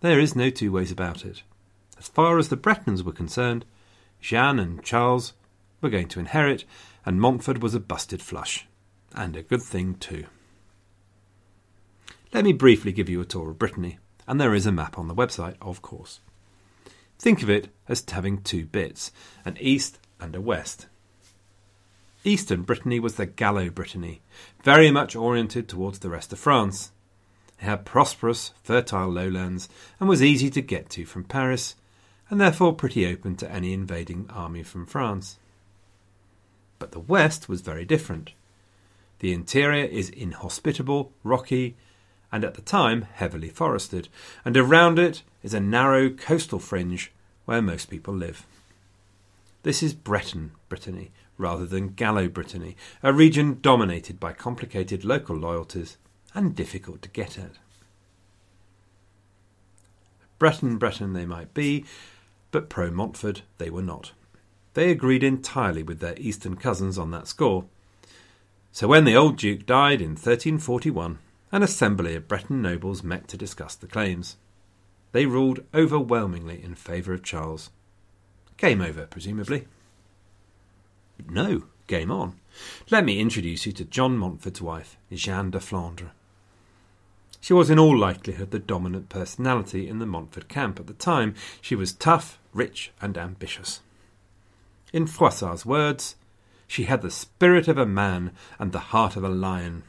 There 0.00 0.20
is 0.20 0.36
no 0.36 0.50
two 0.50 0.72
ways 0.72 0.92
about 0.92 1.24
it. 1.24 1.42
As 1.98 2.08
far 2.08 2.38
as 2.38 2.48
the 2.48 2.56
Bretons 2.56 3.02
were 3.02 3.12
concerned, 3.12 3.64
Jeanne 4.20 4.58
and 4.58 4.82
Charles 4.82 5.32
were 5.80 5.90
going 5.90 6.08
to 6.08 6.20
inherit, 6.20 6.64
and 7.06 7.20
Montfort 7.20 7.60
was 7.60 7.74
a 7.74 7.80
busted 7.80 8.20
flush. 8.20 8.66
And 9.14 9.36
a 9.36 9.42
good 9.42 9.62
thing, 9.62 9.94
too. 9.94 10.26
Let 12.32 12.44
me 12.44 12.52
briefly 12.52 12.92
give 12.92 13.08
you 13.08 13.20
a 13.20 13.24
tour 13.24 13.50
of 13.50 13.58
Brittany 13.58 13.98
and 14.28 14.38
there 14.38 14.54
is 14.54 14.66
a 14.66 14.72
map 14.72 14.98
on 14.98 15.08
the 15.08 15.14
website, 15.14 15.56
of 15.60 15.80
course. 15.80 16.20
Think 17.18 17.42
of 17.42 17.48
it 17.48 17.70
as 17.88 18.04
having 18.08 18.42
two 18.42 18.66
bits 18.66 19.10
an 19.44 19.56
east 19.58 19.98
and 20.20 20.36
a 20.36 20.40
west. 20.40 20.86
Eastern 22.24 22.62
Brittany 22.62 23.00
was 23.00 23.14
the 23.14 23.24
Gallo 23.24 23.70
Brittany, 23.70 24.20
very 24.62 24.90
much 24.90 25.16
oriented 25.16 25.66
towards 25.68 26.00
the 26.00 26.10
rest 26.10 26.32
of 26.32 26.38
France. 26.38 26.92
It 27.58 27.64
had 27.64 27.86
prosperous, 27.86 28.52
fertile 28.62 29.08
lowlands 29.08 29.68
and 29.98 30.08
was 30.08 30.22
easy 30.22 30.50
to 30.50 30.60
get 30.60 30.90
to 30.90 31.06
from 31.06 31.24
Paris, 31.24 31.74
and 32.28 32.38
therefore 32.38 32.74
pretty 32.74 33.06
open 33.06 33.34
to 33.36 33.50
any 33.50 33.72
invading 33.72 34.28
army 34.28 34.62
from 34.62 34.84
France. 34.84 35.38
But 36.78 36.92
the 36.92 37.00
west 37.00 37.48
was 37.48 37.62
very 37.62 37.86
different. 37.86 38.32
The 39.20 39.32
interior 39.32 39.84
is 39.84 40.10
inhospitable, 40.10 41.12
rocky, 41.24 41.76
and 42.30 42.44
at 42.44 42.54
the 42.54 42.62
time 42.62 43.02
heavily 43.14 43.48
forested, 43.48 44.08
and 44.44 44.56
around 44.56 44.98
it 44.98 45.22
is 45.42 45.54
a 45.54 45.60
narrow 45.60 46.10
coastal 46.10 46.58
fringe 46.58 47.12
where 47.44 47.62
most 47.62 47.90
people 47.90 48.14
live. 48.14 48.46
This 49.62 49.82
is 49.82 49.94
Breton 49.94 50.52
Brittany 50.68 51.10
rather 51.38 51.64
than 51.64 51.94
Gallo 51.94 52.28
Brittany, 52.28 52.76
a 53.02 53.12
region 53.12 53.58
dominated 53.62 54.18
by 54.18 54.32
complicated 54.32 55.04
local 55.04 55.36
loyalties 55.36 55.96
and 56.34 56.54
difficult 56.54 57.00
to 57.02 57.08
get 57.08 57.38
at. 57.38 57.52
Breton 60.38 60.78
Breton 60.78 61.12
they 61.12 61.24
might 61.24 61.54
be, 61.54 61.84
but 62.50 62.68
pro 62.68 62.90
Montfort 62.90 63.42
they 63.58 63.70
were 63.70 63.82
not. 63.82 64.12
They 64.74 64.90
agreed 64.90 65.22
entirely 65.22 65.82
with 65.82 66.00
their 66.00 66.14
eastern 66.18 66.56
cousins 66.56 66.98
on 66.98 67.10
that 67.12 67.26
score. 67.26 67.64
So 68.70 68.86
when 68.86 69.04
the 69.04 69.16
old 69.16 69.36
Duke 69.36 69.66
died 69.66 70.00
in 70.00 70.10
1341, 70.10 71.18
an 71.50 71.62
assembly 71.62 72.14
of 72.14 72.28
Breton 72.28 72.60
nobles 72.60 73.02
met 73.02 73.28
to 73.28 73.36
discuss 73.36 73.74
the 73.74 73.86
claims. 73.86 74.36
They 75.12 75.26
ruled 75.26 75.64
overwhelmingly 75.74 76.62
in 76.62 76.74
favour 76.74 77.14
of 77.14 77.22
Charles. 77.22 77.70
Game 78.56 78.80
over, 78.80 79.06
presumably. 79.06 79.66
No, 81.28 81.64
game 81.86 82.10
on. 82.10 82.38
Let 82.90 83.04
me 83.04 83.20
introduce 83.20 83.66
you 83.66 83.72
to 83.72 83.84
John 83.84 84.16
Montfort's 84.18 84.60
wife, 84.60 84.96
Jeanne 85.12 85.50
de 85.50 85.58
Flandre. 85.58 86.10
She 87.40 87.52
was 87.52 87.70
in 87.70 87.78
all 87.78 87.96
likelihood 87.96 88.50
the 88.50 88.58
dominant 88.58 89.08
personality 89.08 89.88
in 89.88 90.00
the 90.00 90.06
Montfort 90.06 90.48
camp 90.48 90.80
at 90.80 90.86
the 90.86 90.92
time. 90.92 91.34
She 91.60 91.76
was 91.76 91.92
tough, 91.92 92.38
rich, 92.52 92.90
and 93.00 93.16
ambitious. 93.16 93.80
In 94.92 95.06
Froissart's 95.06 95.64
words, 95.64 96.16
she 96.66 96.84
had 96.84 97.00
the 97.00 97.10
spirit 97.10 97.68
of 97.68 97.78
a 97.78 97.86
man 97.86 98.32
and 98.58 98.72
the 98.72 98.90
heart 98.90 99.16
of 99.16 99.24
a 99.24 99.28
lion. 99.28 99.84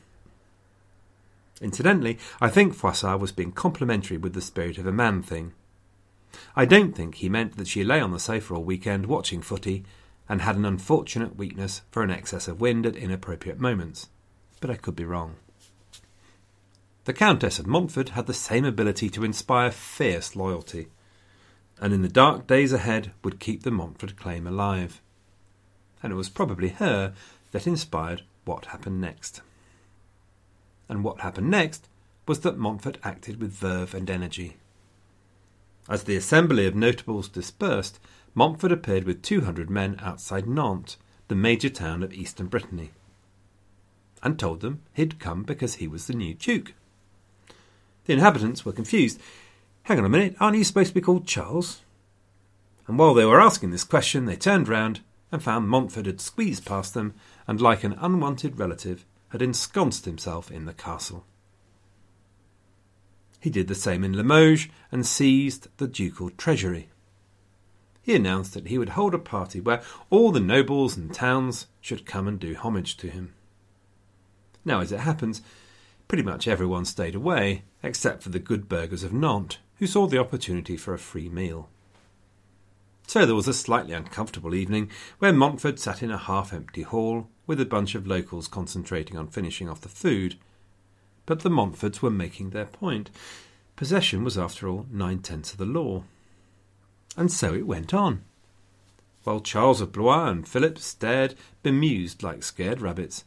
Incidentally, 1.62 2.18
I 2.40 2.50
think 2.50 2.74
Froissart 2.74 3.20
was 3.20 3.32
being 3.32 3.52
complimentary 3.52 4.18
with 4.18 4.34
the 4.34 4.42
spirit 4.42 4.78
of 4.78 4.86
a 4.86 4.92
man 4.92 5.22
thing. 5.22 5.54
I 6.56 6.66
don't 6.66 6.96
think 6.96 7.16
he 7.16 7.30
meant 7.30 7.58
that 7.58 7.68
she 7.68 7.84
lay 7.84 8.00
on 8.00 8.12
the 8.12 8.20
sofa 8.20 8.54
all 8.54 8.64
weekend 8.64 9.08
watching 9.08 9.42
footy 9.42 9.84
and 10.30 10.42
had 10.42 10.56
an 10.56 10.66
unfortunate 10.66 11.36
weakness 11.36 11.82
for 11.92 12.04
an 12.04 12.12
excess 12.12 12.48
of 12.48 12.62
wind 12.62 12.86
at 12.86 12.96
inappropriate 12.96 13.60
moments, 13.60 14.10
but 14.62 14.70
I 14.70 14.76
could 14.76 14.96
be 14.96 15.06
wrong. 15.06 15.36
The 17.06 17.14
Countess 17.14 17.60
of 17.60 17.68
Montfort 17.68 18.10
had 18.10 18.28
the 18.28 18.34
same 18.34 18.64
ability 18.64 19.10
to 19.10 19.24
inspire 19.24 19.72
fierce 19.72 20.36
loyalty, 20.36 20.88
and 21.82 21.94
in 21.94 22.04
the 22.04 22.10
dark 22.10 22.46
days 22.46 22.72
ahead 22.72 23.12
would 23.24 23.40
keep 23.40 23.64
the 23.64 23.72
Montfort 23.72 24.16
claim 24.16 24.46
alive. 24.46 25.02
And 26.04 26.14
it 26.14 26.18
was 26.18 26.30
probably 26.30 26.70
her 26.70 27.14
that 27.52 27.68
inspired 27.68 28.22
what 28.46 28.66
happened 28.66 29.02
next 29.02 29.42
and 30.90 31.04
what 31.04 31.22
happened 31.22 31.50
next 31.50 31.88
was 32.28 32.42
that 32.42 32.58
Montfort 32.58 32.98
acted 33.04 33.40
with 33.40 33.52
verve 33.52 33.94
and 33.94 34.10
energy. 34.10 34.58
As 35.88 36.04
the 36.04 36.16
assembly 36.16 36.68
of 36.68 36.76
notables 36.76 37.30
dispersed, 37.30 38.00
Montfort 38.36 38.72
appeared 38.72 39.06
with 39.06 39.22
200 39.22 39.70
men 39.70 39.98
outside 40.00 40.48
Nantes, 40.48 40.98
the 41.28 41.36
major 41.36 41.70
town 41.70 42.04
of 42.04 42.14
eastern 42.14 42.48
Brittany, 42.48 42.92
and 44.22 44.38
told 44.38 44.62
them 44.62 44.82
he'd 44.94 45.20
come 45.20 45.44
because 45.44 45.76
he 45.76 45.88
was 45.88 46.08
the 46.08 46.14
new 46.14 46.34
duke. 46.34 46.74
The 48.06 48.14
inhabitants 48.14 48.66
were 48.66 48.72
confused. 48.72 49.20
Hang 49.84 50.00
on 50.00 50.06
a 50.06 50.10
minute, 50.10 50.36
aren't 50.40 50.58
you 50.58 50.64
supposed 50.64 50.90
to 50.90 50.96
be 50.96 51.02
called 51.02 51.28
Charles? 51.28 51.82
And 52.88 52.98
while 52.98 53.14
they 53.14 53.26
were 53.26 53.42
asking 53.42 53.72
this 53.72 53.84
question, 53.84 54.26
they 54.26 54.36
turned 54.36 54.68
round 54.68 55.02
and 55.32 55.44
found 55.44 55.70
Montfort 55.70 56.08
had 56.08 56.20
squeezed 56.20 56.66
past 56.66 56.94
them, 56.94 57.14
and 57.48 57.62
like 57.62 57.84
an 57.84 57.96
unwanted 58.00 58.58
relative, 58.58 59.06
had 59.30 59.42
ensconced 59.42 60.06
himself 60.06 60.52
in 60.52 60.66
the 60.66 60.74
castle. 60.74 61.26
He 63.40 63.50
did 63.50 63.68
the 63.68 63.76
same 63.76 64.04
in 64.04 64.14
Limoges 64.14 64.68
and 64.92 65.06
seized 65.06 65.68
the 65.78 65.88
ducal 65.88 66.30
treasury. 66.32 66.90
He 68.02 68.16
announced 68.16 68.54
that 68.54 68.68
he 68.68 68.78
would 68.78 68.90
hold 68.90 69.14
a 69.14 69.20
party 69.20 69.62
where 69.62 69.82
all 70.10 70.32
the 70.32 70.40
nobles 70.40 70.98
and 70.98 71.14
towns 71.14 71.68
should 71.80 72.06
come 72.06 72.28
and 72.28 72.40
do 72.40 72.56
homage 72.56 72.98
to 72.98 73.08
him. 73.08 73.34
Now, 74.66 74.82
as 74.82 74.92
it 74.92 75.02
happens, 75.02 75.42
pretty 76.08 76.24
much 76.24 76.48
everyone 76.48 76.86
stayed 76.86 77.16
away, 77.16 77.64
except 77.84 78.24
for 78.24 78.30
the 78.30 78.40
good 78.40 78.68
burghers 78.68 79.04
of 79.04 79.14
Nantes, 79.14 79.60
who 79.78 79.88
saw 79.88 80.08
the 80.08 80.18
opportunity 80.18 80.76
for 80.76 80.94
a 80.94 81.00
free 81.00 81.30
meal. 81.30 81.70
So 83.08 83.26
there 83.26 83.36
was 83.36 83.48
a 83.48 83.54
slightly 83.54 83.94
uncomfortable 83.94 84.54
evening 84.54 84.90
where 85.20 85.34
Montfort 85.34 85.80
sat 85.80 86.04
in 86.04 86.12
a 86.12 86.18
half 86.18 86.54
empty 86.54 86.82
hall 86.82 87.30
with 87.50 87.60
a 87.60 87.66
bunch 87.66 87.96
of 87.96 88.06
locals 88.06 88.48
concentrating 88.48 89.18
on 89.18 89.26
finishing 89.26 89.68
off 89.68 89.82
the 89.82 89.90
food. 89.90 90.36
But 91.26 91.40
the 91.40 91.50
Montforts 91.50 92.00
were 92.00 92.12
making 92.12 92.52
their 92.52 92.68
point. 92.68 93.10
Possession 93.76 94.24
was, 94.24 94.38
after 94.38 94.68
all, 94.68 94.86
nine 94.92 95.18
tenths 95.18 95.54
of 95.54 95.58
the 95.58 95.66
law. 95.66 96.04
And 97.18 97.32
so 97.32 97.56
it 97.56 97.66
went 97.66 97.92
on. 97.92 98.22
While 99.24 99.40
Charles 99.40 99.82
of 99.82 99.92
Blois 99.92 100.28
and 100.28 100.48
Philip 100.48 100.78
stared, 100.78 101.34
bemused 101.64 102.22
like 102.22 102.44
scared 102.44 102.82
rabbits, 102.82 103.24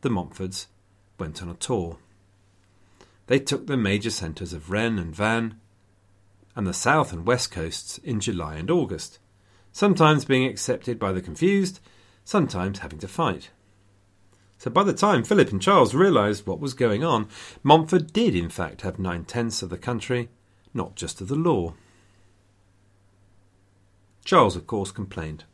the 0.00 0.08
Montforts 0.08 0.68
went 1.18 1.42
on 1.42 1.50
a 1.50 1.54
tour. 1.54 1.98
They 3.26 3.38
took 3.38 3.66
the 3.66 3.76
major 3.76 4.10
centres 4.10 4.54
of 4.54 4.70
Rennes 4.70 4.98
and 4.98 5.14
Vannes, 5.14 5.56
and 6.56 6.66
the 6.66 6.72
south 6.72 7.12
and 7.12 7.26
west 7.26 7.50
coasts 7.50 7.98
in 7.98 8.20
July 8.20 8.54
and 8.54 8.70
August, 8.70 9.18
sometimes 9.72 10.24
being 10.24 10.46
accepted 10.46 10.98
by 10.98 11.12
the 11.12 11.20
confused, 11.20 11.80
sometimes 12.24 12.78
having 12.78 12.98
to 13.00 13.08
fight. 13.08 13.50
So 14.58 14.70
by 14.70 14.82
the 14.82 14.92
time 14.92 15.22
Philip 15.22 15.52
and 15.52 15.62
Charles 15.62 15.94
realised 15.94 16.46
what 16.46 16.58
was 16.58 16.74
going 16.74 17.04
on, 17.04 17.28
Montfort 17.62 18.12
did 18.12 18.34
in 18.34 18.48
fact 18.48 18.82
have 18.82 18.98
nine 18.98 19.24
tenths 19.24 19.62
of 19.62 19.70
the 19.70 19.78
country, 19.78 20.28
not 20.74 20.96
just 20.96 21.20
of 21.20 21.28
the 21.28 21.36
law. 21.36 21.74
Charles, 24.24 24.56
of 24.56 24.66
course, 24.66 24.90
complained. 24.90 25.44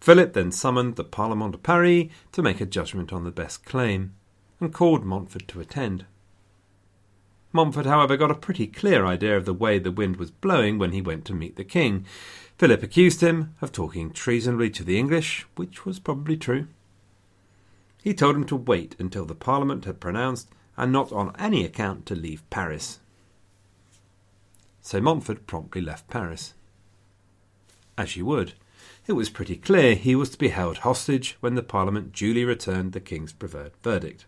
Philip 0.00 0.32
then 0.32 0.50
summoned 0.50 0.96
the 0.96 1.04
Parlement 1.04 1.52
de 1.52 1.58
Paris 1.58 2.08
to 2.32 2.42
make 2.42 2.60
a 2.60 2.66
judgment 2.66 3.12
on 3.12 3.24
the 3.24 3.30
best 3.30 3.64
claim, 3.66 4.14
and 4.58 4.72
called 4.72 5.04
Montfort 5.04 5.46
to 5.48 5.60
attend. 5.60 6.06
Montfort, 7.52 7.86
however, 7.86 8.16
got 8.16 8.30
a 8.30 8.34
pretty 8.34 8.66
clear 8.66 9.04
idea 9.04 9.36
of 9.36 9.44
the 9.44 9.52
way 9.52 9.78
the 9.78 9.92
wind 9.92 10.16
was 10.16 10.30
blowing 10.30 10.78
when 10.78 10.92
he 10.92 11.02
went 11.02 11.24
to 11.26 11.34
meet 11.34 11.56
the 11.56 11.64
king. 11.64 12.06
Philip 12.58 12.82
accused 12.82 13.20
him 13.20 13.54
of 13.60 13.70
talking 13.70 14.10
treasonably 14.10 14.70
to 14.70 14.82
the 14.82 14.98
English, 14.98 15.46
which 15.56 15.84
was 15.84 15.98
probably 15.98 16.36
true. 16.36 16.68
He 18.02 18.14
told 18.14 18.36
him 18.36 18.44
to 18.46 18.56
wait 18.56 18.96
until 18.98 19.26
the 19.26 19.34
Parliament 19.34 19.84
had 19.84 20.00
pronounced 20.00 20.48
and 20.76 20.90
not 20.90 21.12
on 21.12 21.34
any 21.38 21.64
account 21.64 22.06
to 22.06 22.14
leave 22.14 22.48
Paris. 22.50 23.00
So 24.80 25.00
Montfort 25.00 25.46
promptly 25.46 25.82
left 25.82 26.08
Paris. 26.08 26.54
As 27.98 28.16
you 28.16 28.24
would. 28.24 28.54
It 29.06 29.12
was 29.12 29.28
pretty 29.28 29.56
clear 29.56 29.94
he 29.94 30.14
was 30.14 30.30
to 30.30 30.38
be 30.38 30.48
held 30.48 30.78
hostage 30.78 31.36
when 31.40 31.54
the 31.54 31.62
Parliament 31.62 32.12
duly 32.12 32.44
returned 32.44 32.92
the 32.92 33.00
King's 33.00 33.32
preferred 33.32 33.72
verdict. 33.82 34.24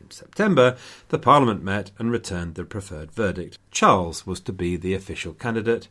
In 0.00 0.10
September, 0.10 0.76
the 1.08 1.18
Parliament 1.18 1.64
met 1.64 1.90
and 1.98 2.12
returned 2.12 2.54
the 2.54 2.64
preferred 2.64 3.10
verdict. 3.10 3.58
Charles 3.70 4.26
was 4.26 4.40
to 4.40 4.52
be 4.52 4.76
the 4.76 4.94
official 4.94 5.32
candidate. 5.32 5.88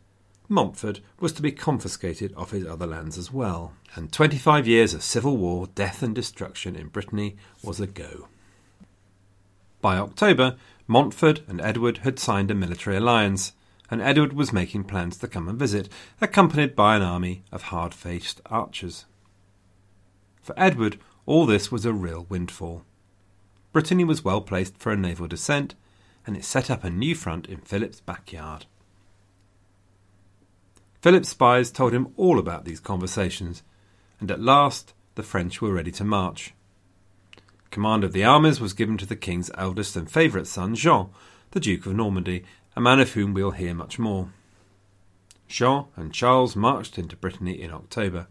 Montfort 0.47 1.01
was 1.19 1.33
to 1.33 1.41
be 1.41 1.51
confiscated 1.51 2.33
off 2.35 2.51
his 2.51 2.65
other 2.65 2.85
lands 2.85 3.17
as 3.17 3.31
well. 3.31 3.73
And 3.95 4.11
25 4.11 4.67
years 4.67 4.93
of 4.93 5.03
civil 5.03 5.37
war, 5.37 5.67
death, 5.73 6.03
and 6.03 6.13
destruction 6.13 6.75
in 6.75 6.89
Brittany 6.89 7.35
was 7.63 7.79
a 7.79 7.87
go. 7.87 8.27
By 9.81 9.97
October, 9.97 10.57
Montfort 10.87 11.41
and 11.47 11.59
Edward 11.61 11.99
had 11.99 12.19
signed 12.19 12.51
a 12.51 12.55
military 12.55 12.97
alliance, 12.97 13.53
and 13.89 14.01
Edward 14.01 14.33
was 14.33 14.53
making 14.53 14.83
plans 14.83 15.17
to 15.17 15.27
come 15.27 15.47
and 15.47 15.57
visit, 15.57 15.89
accompanied 16.21 16.75
by 16.75 16.95
an 16.95 17.01
army 17.01 17.43
of 17.51 17.63
hard 17.63 17.93
faced 17.93 18.41
archers. 18.47 19.05
For 20.41 20.53
Edward, 20.57 20.99
all 21.25 21.45
this 21.45 21.71
was 21.71 21.85
a 21.85 21.93
real 21.93 22.25
windfall. 22.29 22.83
Brittany 23.73 24.03
was 24.03 24.23
well 24.23 24.41
placed 24.41 24.77
for 24.77 24.91
a 24.91 24.97
naval 24.97 25.27
descent, 25.27 25.75
and 26.25 26.37
it 26.37 26.45
set 26.45 26.69
up 26.69 26.83
a 26.83 26.89
new 26.89 27.15
front 27.15 27.47
in 27.47 27.57
Philip's 27.57 27.99
backyard. 27.99 28.65
Philip's 31.05 31.29
spies 31.29 31.69
told 31.69 31.93
him 31.93 32.11
all 32.17 32.39
about 32.39 32.65
these 32.65 32.79
conversations, 32.79 33.61
and 34.19 34.31
at 34.31 34.41
last 34.41 34.95
the 35.13 35.21
French 35.21 35.61
were 35.61 35.71
ready 35.71 35.91
to 35.91 36.03
march. 36.03 36.55
Command 37.69 38.03
of 38.03 38.11
the 38.11 38.23
armies 38.23 38.59
was 38.59 38.73
given 38.73 38.97
to 38.97 39.05
the 39.05 39.15
king's 39.15 39.51
eldest 39.55 39.95
and 39.95 40.09
favourite 40.09 40.47
son, 40.47 40.73
Jean, 40.73 41.11
the 41.51 41.59
Duke 41.59 41.85
of 41.85 41.93
Normandy, 41.93 42.43
a 42.75 42.81
man 42.81 42.99
of 42.99 43.11
whom 43.11 43.35
we'll 43.35 43.51
hear 43.51 43.75
much 43.75 43.99
more. 43.99 44.31
Jean 45.47 45.85
and 45.95 46.11
Charles 46.11 46.55
marched 46.55 46.97
into 46.97 47.15
Brittany 47.15 47.61
in 47.61 47.69
October. 47.69 48.25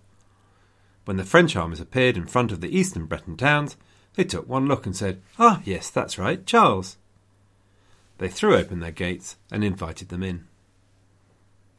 When 1.05 1.17
the 1.17 1.23
French 1.23 1.55
armies 1.55 1.79
appeared 1.79 2.17
in 2.17 2.27
front 2.27 2.51
of 2.51 2.61
the 2.61 2.77
eastern 2.77 3.07
Breton 3.07 3.37
towns, 3.37 3.77
they 4.17 4.25
took 4.25 4.49
one 4.49 4.67
look 4.67 4.85
and 4.85 4.97
said, 4.97 5.23
Ah, 5.39 5.63
yes, 5.65 5.91
that's 5.91 6.19
right, 6.19 6.45
Charles. 6.45 6.97
They 8.19 8.27
threw 8.27 8.57
open 8.57 8.81
their 8.81 8.91
gates 8.91 9.37
and 9.53 9.63
invited 9.63 10.09
them 10.09 10.25
in. 10.25 10.49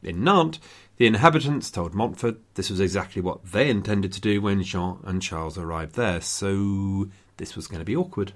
In 0.02 0.22
Nantes, 0.24 0.60
the 0.96 1.06
inhabitants 1.06 1.70
told 1.70 1.94
Montfort 1.94 2.38
this 2.54 2.70
was 2.70 2.80
exactly 2.80 3.20
what 3.20 3.44
they 3.44 3.68
intended 3.68 4.12
to 4.12 4.20
do 4.20 4.40
when 4.40 4.62
Jean 4.62 4.98
and 5.04 5.20
Charles 5.20 5.58
arrived 5.58 5.94
there, 5.94 6.20
so 6.20 7.08
this 7.36 7.56
was 7.56 7.66
going 7.66 7.80
to 7.80 7.84
be 7.84 7.96
awkward. 7.96 8.32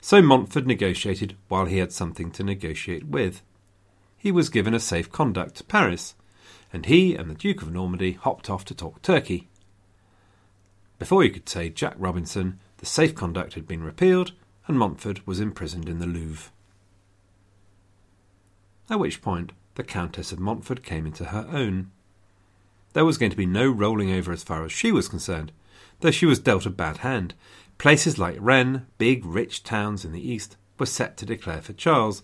So 0.00 0.22
Montfort 0.22 0.66
negotiated 0.66 1.36
while 1.48 1.66
he 1.66 1.78
had 1.78 1.92
something 1.92 2.30
to 2.32 2.42
negotiate 2.42 3.06
with. 3.06 3.42
He 4.16 4.32
was 4.32 4.48
given 4.48 4.74
a 4.74 4.80
safe 4.80 5.10
conduct 5.10 5.56
to 5.56 5.64
Paris, 5.64 6.14
and 6.72 6.86
he 6.86 7.14
and 7.14 7.30
the 7.30 7.34
Duke 7.34 7.62
of 7.62 7.72
Normandy 7.72 8.12
hopped 8.12 8.48
off 8.48 8.64
to 8.66 8.74
talk 8.74 9.02
Turkey. 9.02 9.48
Before 10.98 11.24
you 11.24 11.30
could 11.30 11.48
say 11.48 11.68
Jack 11.68 11.94
Robinson, 11.98 12.58
the 12.78 12.86
safe 12.86 13.14
conduct 13.14 13.54
had 13.54 13.66
been 13.66 13.82
repealed, 13.82 14.32
and 14.66 14.78
Montfort 14.78 15.26
was 15.26 15.40
imprisoned 15.40 15.88
in 15.88 15.98
the 15.98 16.06
Louvre. 16.06 16.50
At 18.88 18.98
which 18.98 19.22
point, 19.22 19.52
the 19.80 19.84
Countess 19.84 20.30
of 20.30 20.38
Montfort 20.38 20.82
came 20.82 21.06
into 21.06 21.24
her 21.24 21.48
own. 21.50 21.90
There 22.92 23.06
was 23.06 23.16
going 23.16 23.30
to 23.30 23.36
be 23.36 23.46
no 23.46 23.66
rolling 23.70 24.12
over 24.12 24.30
as 24.30 24.42
far 24.42 24.62
as 24.62 24.72
she 24.72 24.92
was 24.92 25.08
concerned, 25.08 25.52
though 26.00 26.10
she 26.10 26.26
was 26.26 26.38
dealt 26.38 26.66
a 26.66 26.70
bad 26.70 26.98
hand. 26.98 27.32
Places 27.78 28.18
like 28.18 28.36
Rennes, 28.38 28.82
big 28.98 29.24
rich 29.24 29.62
towns 29.62 30.04
in 30.04 30.12
the 30.12 30.20
east, 30.20 30.58
were 30.78 30.84
set 30.84 31.16
to 31.16 31.24
declare 31.24 31.62
for 31.62 31.72
Charles, 31.72 32.22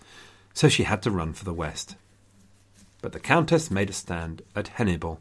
so 0.53 0.69
she 0.69 0.83
had 0.83 1.01
to 1.05 1.11
run 1.11 1.33
for 1.33 1.47
the 1.47 1.55
west. 1.55 1.97
But 3.01 3.13
the 3.13 3.21
Countess 3.21 3.71
made 3.71 3.89
a 3.89 3.95
stand 3.95 4.43
at 4.55 4.77
Hennebont 4.77 5.21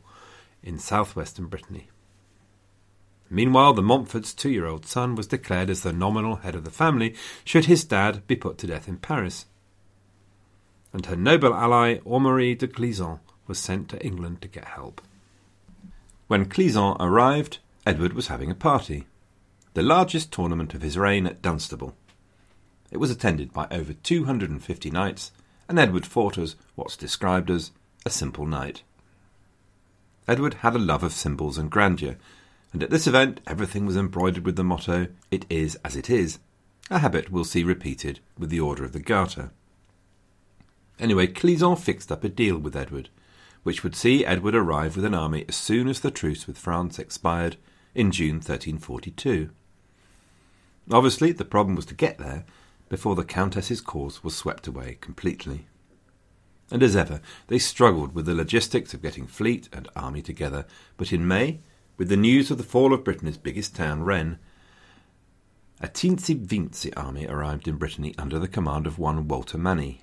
in 0.62 0.78
southwestern 0.78 1.46
Brittany. 1.46 1.88
Meanwhile, 3.30 3.76
the 3.76 3.82
Montfort's 3.82 4.34
two 4.34 4.50
year 4.50 4.66
old 4.66 4.86
son 4.86 5.16
was 5.16 5.28
declared 5.28 5.70
as 5.70 5.84
the 5.84 5.94
nominal 5.94 6.36
head 6.36 6.56
of 6.56 6.66
the 6.66 6.70
family 6.70 7.16
should 7.46 7.64
his 7.64 7.86
dad 7.86 8.28
be 8.28 8.36
put 8.36 8.58
to 8.58 8.68
death 8.68 8.90
in 8.90 8.98
Paris. 8.98 9.46
And 10.96 11.08
her 11.08 11.16
noble 11.18 11.54
ally, 11.54 11.98
Amaury 12.06 12.58
de 12.58 12.70
Clisson, 12.70 13.20
was 13.48 13.60
sent 13.60 13.90
to 13.90 14.02
England 14.02 14.42
to 14.42 14.48
get 14.48 14.64
help. 14.64 15.02
When 16.28 16.46
Clisson 16.46 16.96
arrived, 17.02 17.58
Edward 17.86 18.14
was 18.14 18.28
having 18.28 18.50
a 18.50 18.56
party, 18.56 19.06
the 19.74 19.84
largest 19.84 20.32
tournament 20.32 20.74
of 20.74 20.82
his 20.82 20.98
reign 20.98 21.28
at 21.28 21.42
Dunstable. 21.42 21.98
It 22.92 22.98
was 22.98 23.12
attended 23.12 23.52
by 23.52 23.68
over 23.72 23.92
250 23.92 24.90
knights, 24.90 25.34
and 25.68 25.78
Edward 25.78 26.06
fought 26.06 26.38
as 26.38 26.56
what's 26.76 26.96
described 26.96 27.52
as 27.52 27.72
a 28.06 28.10
simple 28.10 28.46
knight. 28.46 28.84
Edward 30.30 30.54
had 30.54 30.76
a 30.76 30.80
love 30.80 31.04
of 31.04 31.12
symbols 31.12 31.58
and 31.58 31.70
grandeur, 31.70 32.16
and 32.72 32.82
at 32.82 32.90
this 32.90 33.06
event 33.06 33.42
everything 33.46 33.86
was 33.86 33.98
embroidered 33.98 34.46
with 34.46 34.56
the 34.56 34.64
motto, 34.64 35.08
It 35.30 35.46
is 35.50 35.78
as 35.84 35.98
it 35.98 36.10
is, 36.10 36.40
a 36.90 37.00
habit 37.00 37.34
we'll 37.34 37.44
see 37.44 37.66
repeated 37.66 38.22
with 38.40 38.50
the 38.50 38.62
Order 38.62 38.86
of 38.86 38.94
the 38.94 39.02
Garter. 39.02 39.52
Anyway, 41.00 41.28
Clisson 41.28 41.78
fixed 41.78 42.12
up 42.12 42.24
a 42.24 42.30
deal 42.30 42.58
with 42.58 42.76
Edward, 42.76 43.10
which 43.64 43.84
would 43.84 43.96
see 43.96 44.26
Edward 44.26 44.56
arrive 44.56 44.96
with 44.96 45.06
an 45.06 45.14
army 45.14 45.46
as 45.48 45.56
soon 45.56 45.88
as 45.88 46.00
the 46.00 46.12
truce 46.12 46.48
with 46.48 46.58
France 46.58 47.00
expired 47.00 47.58
in 47.94 48.12
June 48.12 48.36
1342. 48.36 49.50
Obviously, 50.92 51.32
the 51.32 51.44
problem 51.44 51.76
was 51.76 51.86
to 51.88 51.96
get 51.96 52.18
there 52.18 52.46
before 52.90 53.16
the 53.16 53.24
Countess's 53.24 53.82
cause 53.82 54.24
was 54.24 54.36
swept 54.36 54.68
away 54.68 54.98
completely. 55.02 55.68
And 56.72 56.82
as 56.82 56.96
ever, 56.96 57.22
they 57.48 57.60
struggled 57.60 58.14
with 58.14 58.26
the 58.26 58.34
logistics 58.34 58.94
of 58.94 59.02
getting 59.02 59.28
fleet 59.28 59.70
and 59.74 59.88
army 59.96 60.22
together, 60.22 60.66
but 60.98 61.12
in 61.12 61.28
May, 61.28 61.60
with 61.98 62.10
the 62.10 62.18
news 62.18 62.52
of 62.52 62.58
the 62.58 62.64
fall 62.64 62.94
of 62.94 63.04
Brittany's 63.04 63.38
biggest 63.38 63.76
town, 63.76 64.04
Rennes, 64.04 64.38
a 65.82 65.88
teensy 65.88 66.36
weensy 66.46 66.94
army 66.96 67.28
arrived 67.28 67.68
in 67.68 67.78
Brittany 67.78 68.16
under 68.18 68.40
the 68.40 68.48
command 68.48 68.88
of 68.88 68.98
one 68.98 69.28
Walter 69.28 69.58
Manny. 69.58 70.02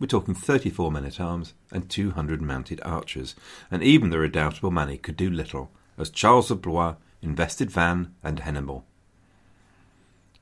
We're 0.00 0.06
talking 0.06 0.34
34 0.34 0.92
men 0.92 1.04
at 1.04 1.20
arms 1.20 1.54
and 1.72 1.88
200 1.88 2.40
mounted 2.40 2.80
archers, 2.84 3.34
and 3.70 3.82
even 3.82 4.10
the 4.10 4.18
redoubtable 4.18 4.70
Manny 4.70 4.96
could 4.96 5.16
do 5.16 5.28
little 5.28 5.72
as 5.96 6.10
Charles 6.10 6.50
of 6.50 6.62
Blois 6.62 6.94
invested 7.20 7.70
Vannes 7.70 8.08
and 8.22 8.40
Hennebont. 8.40 8.84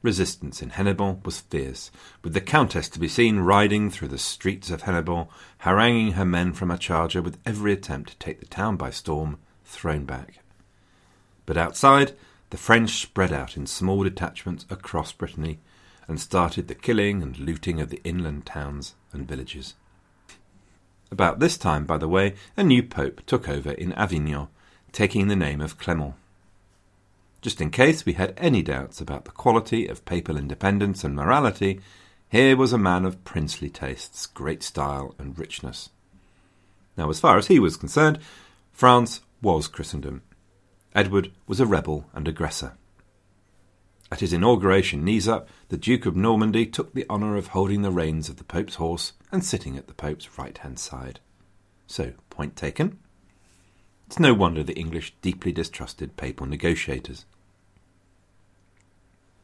Resistance 0.03 0.61
in 0.61 0.71
Hennebont 0.71 1.25
was 1.25 1.41
fierce, 1.41 1.91
with 2.23 2.35
the 2.35 2.41
Countess 2.41 2.89
to 2.91 3.01
be 3.01 3.09
seen 3.09 3.39
riding 3.39 3.91
through 3.91 4.09
the 4.09 4.19
streets 4.19 4.71
of 4.71 4.83
Hennebont, 4.83 5.29
haranguing 5.59 6.13
her 6.13 6.27
men 6.27 6.53
from 6.53 6.71
a 6.71 6.77
charger 6.79 7.23
with 7.23 7.39
every 7.47 7.73
attempt 7.73 8.11
to 8.11 8.19
take 8.19 8.41
the 8.41 8.47
town 8.47 8.77
by 8.77 8.91
storm 8.91 9.39
thrown 9.65 10.05
back. 10.05 10.41
But 11.47 11.57
outside, 11.57 12.13
the 12.51 12.59
French 12.59 13.01
spread 13.01 13.33
out 13.33 13.57
in 13.57 13.67
small 13.67 14.05
detachments 14.05 14.67
across 14.69 15.13
Brittany 15.13 15.61
and 16.09 16.21
started 16.21 16.69
the 16.69 16.75
killing 16.75 17.23
and 17.23 17.39
looting 17.39 17.81
of 17.81 17.91
the 17.91 18.01
inland 18.05 18.47
towns 18.47 18.95
and 19.13 19.27
villages. 19.27 19.75
About 21.11 21.39
this 21.39 21.57
time, 21.57 21.85
by 21.85 21.99
the 21.99 22.09
way, 22.09 22.35
a 22.57 22.65
new 22.65 22.83
pope 22.83 23.25
took 23.27 23.49
over 23.49 23.73
in 23.73 23.93
Avignon 23.93 24.49
taking 24.93 25.29
the 25.29 25.37
name 25.37 25.61
of 25.61 25.79
Clement. 25.79 26.15
Just 27.43 27.61
in 27.61 27.71
case 27.71 28.07
we 28.07 28.15
had 28.15 28.35
any 28.37 28.63
doubts 28.63 29.01
about 29.01 29.25
the 29.25 29.31
quality 29.31 29.87
of 29.87 30.05
papal 30.05 30.37
independence 30.37 31.05
and 31.05 31.15
morality, 31.15 31.81
here 32.29 32.57
was 32.57 32.73
a 32.73 32.79
man 32.79 33.05
of 33.05 33.23
princely 33.23 33.71
tastes, 33.71 34.27
great 34.27 34.63
style, 34.63 35.15
and 35.19 35.39
richness. 35.39 35.91
Now, 36.97 37.11
as 37.11 37.21
far 37.21 37.37
as 37.37 37.47
he 37.47 37.61
was 37.61 37.77
concerned, 37.77 38.19
France 38.73 39.21
was 39.43 39.69
Christendom. 39.69 40.23
Edward 40.95 41.31
was 41.47 41.61
a 41.61 41.67
rebel 41.67 42.07
and 42.15 42.27
aggressor. 42.27 42.77
At 44.11 44.21
his 44.21 44.33
inauguration 44.33 45.05
knees 45.05 45.27
up, 45.27 45.49
the 45.69 45.77
Duke 45.77 46.07
of 46.07 46.15
Normandy 46.15 46.65
took 46.65 46.95
the 46.95 47.07
honour 47.11 47.37
of 47.37 47.49
holding 47.49 47.83
the 47.83 47.91
reins 47.91 48.29
of 48.29 48.37
the 48.37 48.45
Pope's 48.45 48.77
horse 48.77 49.13
and 49.33 49.45
sitting 49.45 49.77
at 49.77 49.89
the 49.89 49.95
Pope's 49.95 50.39
right 50.39 50.57
hand 50.57 50.79
side. 50.79 51.19
So, 51.87 52.13
point 52.31 52.55
taken. 52.55 52.99
It's 54.07 54.21
no 54.21 54.33
wonder 54.33 54.63
the 54.63 54.79
English 54.79 55.15
deeply 55.23 55.51
distrusted 55.51 56.17
papal 56.17 56.47
negotiators. 56.47 57.25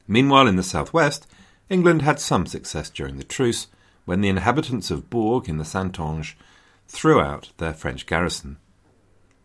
Meanwhile, 0.07 0.47
in 0.47 0.57
the 0.57 0.63
southwest, 0.63 1.27
England 1.69 2.03
had 2.03 2.21
some 2.21 2.47
success 2.47 2.89
during 2.91 3.17
the 3.17 3.25
truce 3.25 3.67
when 4.05 4.21
the 4.21 4.29
inhabitants 4.29 4.91
of 4.91 5.11
Bourg 5.11 5.49
in 5.49 5.59
the 5.59 5.65
Saintonge 5.65 6.37
threw 6.87 7.21
out 7.21 7.51
their 7.59 7.73
French 7.73 8.07
garrison. 8.07 8.59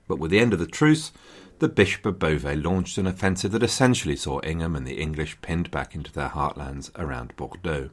But 0.08 0.20
with 0.20 0.32
the 0.32 0.40
end 0.40 0.54
of 0.54 0.60
the 0.60 0.68
truce, 0.68 1.12
the 1.60 1.67
Bishop 1.67 2.06
of 2.06 2.20
Beauvais 2.20 2.56
launched 2.56 2.98
an 2.98 3.08
offensive 3.08 3.52
that 3.52 3.63
essentially 3.63 4.15
saw 4.15 4.39
Ingham 4.41 4.76
and 4.76 4.86
the 4.86 5.00
English 5.00 5.41
pinned 5.41 5.72
back 5.72 5.96
into 5.96 6.12
their 6.12 6.30
heartlands 6.30 6.91
around 6.96 7.36
Bordeaux. 7.36 7.89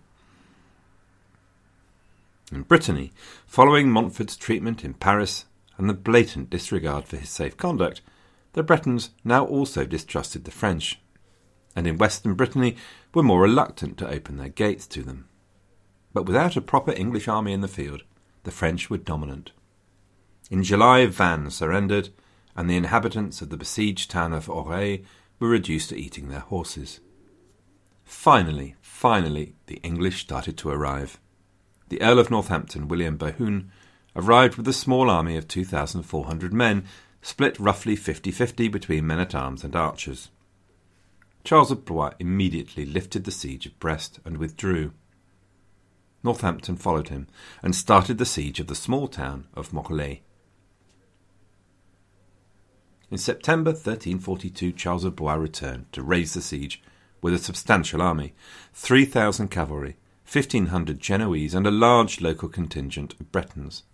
In 2.52 2.62
Brittany, 2.62 3.12
following 3.46 3.90
Montfort's 3.90 4.36
treatment 4.36 4.84
in 4.84 4.94
Paris 4.94 5.46
and 5.78 5.88
the 5.88 5.94
blatant 5.94 6.50
disregard 6.50 7.06
for 7.06 7.16
his 7.16 7.30
safe 7.30 7.56
conduct, 7.56 8.02
the 8.52 8.62
Bretons 8.62 9.10
now 9.24 9.44
also 9.44 9.84
distrusted 9.84 10.44
the 10.44 10.50
French, 10.50 11.00
and 11.74 11.86
in 11.86 11.98
western 11.98 12.34
Brittany 12.34 12.76
were 13.14 13.22
more 13.22 13.40
reluctant 13.40 13.96
to 13.98 14.08
open 14.08 14.36
their 14.36 14.48
gates 14.48 14.86
to 14.88 15.02
them. 15.02 15.26
But 16.12 16.26
without 16.26 16.56
a 16.56 16.60
proper 16.60 16.92
English 16.92 17.28
army 17.28 17.52
in 17.52 17.62
the 17.62 17.68
field, 17.68 18.04
the 18.44 18.52
French 18.52 18.90
were 18.90 18.98
dominant. 18.98 19.52
In 20.50 20.62
July, 20.62 21.06
Vannes 21.06 21.54
surrendered, 21.54 22.10
and 22.56 22.68
the 22.68 22.76
inhabitants 22.76 23.42
of 23.42 23.50
the 23.50 23.56
besieged 23.56 24.10
town 24.10 24.32
of 24.32 24.48
Auray 24.48 25.04
were 25.38 25.48
reduced 25.48 25.88
to 25.90 25.96
eating 25.96 26.28
their 26.28 26.40
horses. 26.40 27.00
Finally, 28.04 28.76
finally, 28.80 29.54
the 29.66 29.80
English 29.82 30.20
started 30.20 30.56
to 30.58 30.68
arrive. 30.68 31.18
The 31.88 32.00
Earl 32.02 32.18
of 32.18 32.30
Northampton, 32.30 32.88
William 32.88 33.16
Bohun, 33.16 33.70
arrived 34.16 34.56
with 34.56 34.68
a 34.68 34.72
small 34.72 35.10
army 35.10 35.36
of 35.36 35.48
2,400 35.48 36.52
men, 36.52 36.84
split 37.22 37.58
roughly 37.58 37.96
50 37.96 38.30
50 38.30 38.68
between 38.68 39.06
men 39.06 39.18
at 39.18 39.34
arms 39.34 39.64
and 39.64 39.74
archers. 39.74 40.30
Charles 41.42 41.70
of 41.70 41.84
Blois 41.84 42.12
immediately 42.18 42.86
lifted 42.86 43.24
the 43.24 43.30
siege 43.30 43.66
of 43.66 43.78
Brest 43.78 44.20
and 44.24 44.38
withdrew. 44.38 44.92
Northampton 46.22 46.76
followed 46.76 47.08
him 47.08 47.26
and 47.62 47.74
started 47.74 48.16
the 48.16 48.24
siege 48.24 48.60
of 48.60 48.66
the 48.66 48.74
small 48.74 49.08
town 49.08 49.46
of 49.54 49.72
Morlaix. 49.72 50.20
In 53.14 53.18
September 53.18 53.70
1342, 53.70 54.72
Charles 54.72 55.04
of 55.04 55.14
Blois 55.14 55.34
returned 55.34 55.86
to 55.92 56.02
raise 56.02 56.34
the 56.34 56.40
siege 56.40 56.82
with 57.22 57.32
a 57.32 57.38
substantial 57.38 58.02
army 58.02 58.34
3,000 58.72 59.52
cavalry, 59.52 59.96
1,500 60.28 60.98
Genoese, 60.98 61.54
and 61.54 61.64
a 61.64 61.70
large 61.70 62.20
local 62.20 62.48
contingent 62.48 63.14
of 63.20 63.30
Bretons. 63.30 63.84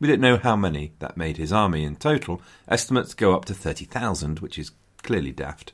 We 0.00 0.08
don't 0.08 0.20
know 0.20 0.38
how 0.38 0.56
many 0.56 0.92
that 0.98 1.16
made 1.16 1.36
his 1.36 1.52
army 1.52 1.84
in 1.84 1.94
total. 1.94 2.42
Estimates 2.66 3.14
go 3.14 3.32
up 3.32 3.44
to 3.44 3.54
30,000, 3.54 4.40
which 4.40 4.58
is 4.58 4.72
clearly 5.04 5.30
daft. 5.30 5.72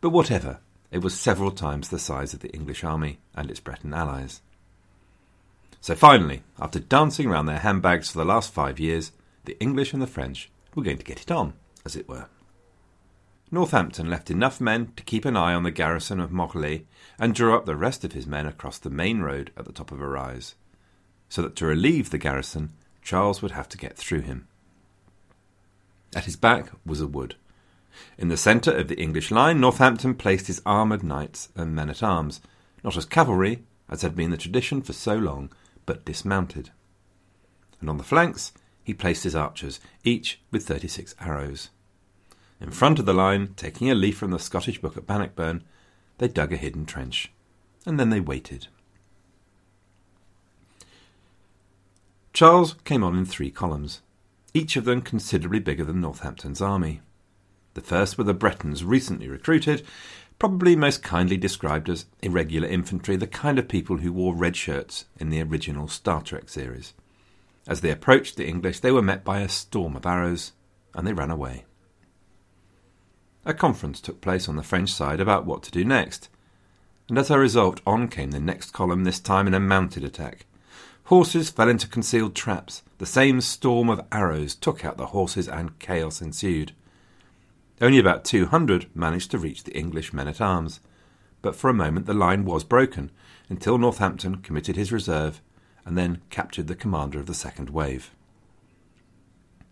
But 0.00 0.10
whatever, 0.10 0.58
it 0.90 1.04
was 1.04 1.16
several 1.16 1.52
times 1.52 1.90
the 1.90 1.98
size 2.00 2.34
of 2.34 2.40
the 2.40 2.52
English 2.52 2.82
army 2.82 3.20
and 3.36 3.52
its 3.52 3.60
Breton 3.60 3.94
allies. 3.94 4.40
So 5.80 5.94
finally, 5.94 6.42
after 6.58 6.80
dancing 6.80 7.28
around 7.28 7.46
their 7.46 7.60
handbags 7.60 8.10
for 8.10 8.18
the 8.18 8.24
last 8.24 8.52
five 8.52 8.80
years, 8.80 9.12
the 9.44 9.56
English 9.60 9.92
and 9.92 10.02
the 10.02 10.08
French 10.08 10.50
were 10.74 10.82
going 10.82 10.98
to 10.98 11.04
get 11.04 11.22
it 11.22 11.30
on, 11.30 11.52
as 11.86 11.96
it 11.96 12.08
were. 12.08 12.26
Northampton 13.50 14.10
left 14.10 14.30
enough 14.30 14.60
men 14.60 14.92
to 14.96 15.04
keep 15.04 15.24
an 15.24 15.36
eye 15.36 15.54
on 15.54 15.62
the 15.62 15.70
garrison 15.70 16.18
of 16.18 16.32
Morlaix 16.32 16.82
and 17.18 17.32
drew 17.32 17.54
up 17.56 17.64
the 17.64 17.76
rest 17.76 18.04
of 18.04 18.12
his 18.12 18.26
men 18.26 18.44
across 18.44 18.76
the 18.76 18.90
main 18.90 19.20
road 19.20 19.52
at 19.56 19.64
the 19.64 19.72
top 19.72 19.92
of 19.92 20.00
a 20.00 20.08
rise, 20.08 20.56
so 21.28 21.42
that 21.42 21.54
to 21.56 21.64
relieve 21.64 22.10
the 22.10 22.18
garrison, 22.18 22.72
Charles 23.02 23.40
would 23.40 23.52
have 23.52 23.68
to 23.68 23.78
get 23.78 23.96
through 23.96 24.22
him. 24.22 24.48
At 26.14 26.24
his 26.24 26.36
back 26.36 26.70
was 26.84 27.00
a 27.00 27.06
wood. 27.06 27.36
In 28.18 28.28
the 28.28 28.36
centre 28.36 28.76
of 28.76 28.88
the 28.88 29.00
English 29.00 29.30
line, 29.30 29.60
Northampton 29.60 30.16
placed 30.16 30.48
his 30.48 30.60
armoured 30.66 31.04
knights 31.04 31.48
and 31.54 31.74
men 31.74 31.88
at 31.88 32.02
arms, 32.02 32.40
not 32.82 32.96
as 32.96 33.04
cavalry, 33.04 33.62
as 33.88 34.02
had 34.02 34.16
been 34.16 34.30
the 34.32 34.36
tradition 34.36 34.82
for 34.82 34.92
so 34.92 35.16
long, 35.16 35.52
but 35.86 36.04
dismounted. 36.04 36.70
And 37.80 37.88
on 37.88 37.96
the 37.96 38.04
flanks, 38.04 38.52
he 38.82 38.92
placed 38.92 39.24
his 39.24 39.36
archers, 39.36 39.78
each 40.04 40.40
with 40.50 40.66
thirty 40.66 40.88
six 40.88 41.14
arrows. 41.20 41.70
In 42.60 42.70
front 42.70 42.98
of 42.98 43.06
the 43.06 43.12
line, 43.12 43.54
taking 43.56 43.90
a 43.90 43.94
leaf 43.94 44.16
from 44.16 44.30
the 44.30 44.38
Scottish 44.38 44.80
book 44.80 44.96
at 44.96 45.06
Bannockburn, 45.06 45.62
they 46.18 46.28
dug 46.28 46.52
a 46.52 46.56
hidden 46.56 46.86
trench, 46.86 47.30
and 47.84 48.00
then 48.00 48.10
they 48.10 48.20
waited. 48.20 48.68
Charles 52.32 52.74
came 52.84 53.02
on 53.04 53.16
in 53.16 53.24
three 53.24 53.50
columns, 53.50 54.02
each 54.54 54.76
of 54.76 54.84
them 54.84 55.02
considerably 55.02 55.58
bigger 55.58 55.84
than 55.84 56.00
Northampton's 56.00 56.62
army. 56.62 57.00
The 57.74 57.82
first 57.82 58.16
were 58.16 58.24
the 58.24 58.32
Bretons 58.32 58.84
recently 58.84 59.28
recruited, 59.28 59.86
probably 60.38 60.76
most 60.76 61.02
kindly 61.02 61.36
described 61.36 61.90
as 61.90 62.06
irregular 62.22 62.68
infantry, 62.68 63.16
the 63.16 63.26
kind 63.26 63.58
of 63.58 63.68
people 63.68 63.98
who 63.98 64.12
wore 64.12 64.34
red 64.34 64.56
shirts 64.56 65.06
in 65.18 65.28
the 65.28 65.42
original 65.42 65.88
Star 65.88 66.22
Trek 66.22 66.48
series. 66.48 66.94
As 67.66 67.80
they 67.82 67.90
approached 67.90 68.36
the 68.36 68.46
English, 68.46 68.80
they 68.80 68.92
were 68.92 69.02
met 69.02 69.24
by 69.24 69.40
a 69.40 69.48
storm 69.48 69.96
of 69.96 70.06
arrows, 70.06 70.52
and 70.94 71.06
they 71.06 71.12
ran 71.12 71.30
away. 71.30 71.64
A 73.48 73.54
conference 73.54 74.00
took 74.00 74.20
place 74.20 74.48
on 74.48 74.56
the 74.56 74.64
French 74.64 74.92
side 74.92 75.20
about 75.20 75.46
what 75.46 75.62
to 75.62 75.70
do 75.70 75.84
next, 75.84 76.28
and 77.08 77.16
as 77.16 77.30
a 77.30 77.38
result, 77.38 77.80
on 77.86 78.08
came 78.08 78.32
the 78.32 78.40
next 78.40 78.72
column, 78.72 79.04
this 79.04 79.20
time 79.20 79.46
in 79.46 79.54
a 79.54 79.60
mounted 79.60 80.02
attack. 80.02 80.46
Horses 81.04 81.48
fell 81.48 81.68
into 81.68 81.86
concealed 81.86 82.34
traps. 82.34 82.82
The 82.98 83.06
same 83.06 83.40
storm 83.40 83.88
of 83.88 84.04
arrows 84.10 84.56
took 84.56 84.84
out 84.84 84.96
the 84.96 85.06
horses, 85.06 85.48
and 85.48 85.78
chaos 85.78 86.20
ensued. 86.20 86.72
Only 87.80 88.00
about 88.00 88.24
200 88.24 88.88
managed 88.96 89.30
to 89.30 89.38
reach 89.38 89.62
the 89.62 89.78
English 89.78 90.12
men 90.12 90.26
at 90.26 90.40
arms, 90.40 90.80
but 91.40 91.54
for 91.54 91.70
a 91.70 91.74
moment 91.74 92.06
the 92.06 92.14
line 92.14 92.44
was 92.44 92.64
broken 92.64 93.12
until 93.48 93.78
Northampton 93.78 94.38
committed 94.38 94.74
his 94.74 94.90
reserve 94.90 95.40
and 95.84 95.96
then 95.96 96.20
captured 96.30 96.66
the 96.66 96.74
commander 96.74 97.20
of 97.20 97.26
the 97.26 97.34
second 97.34 97.70
wave. 97.70 98.10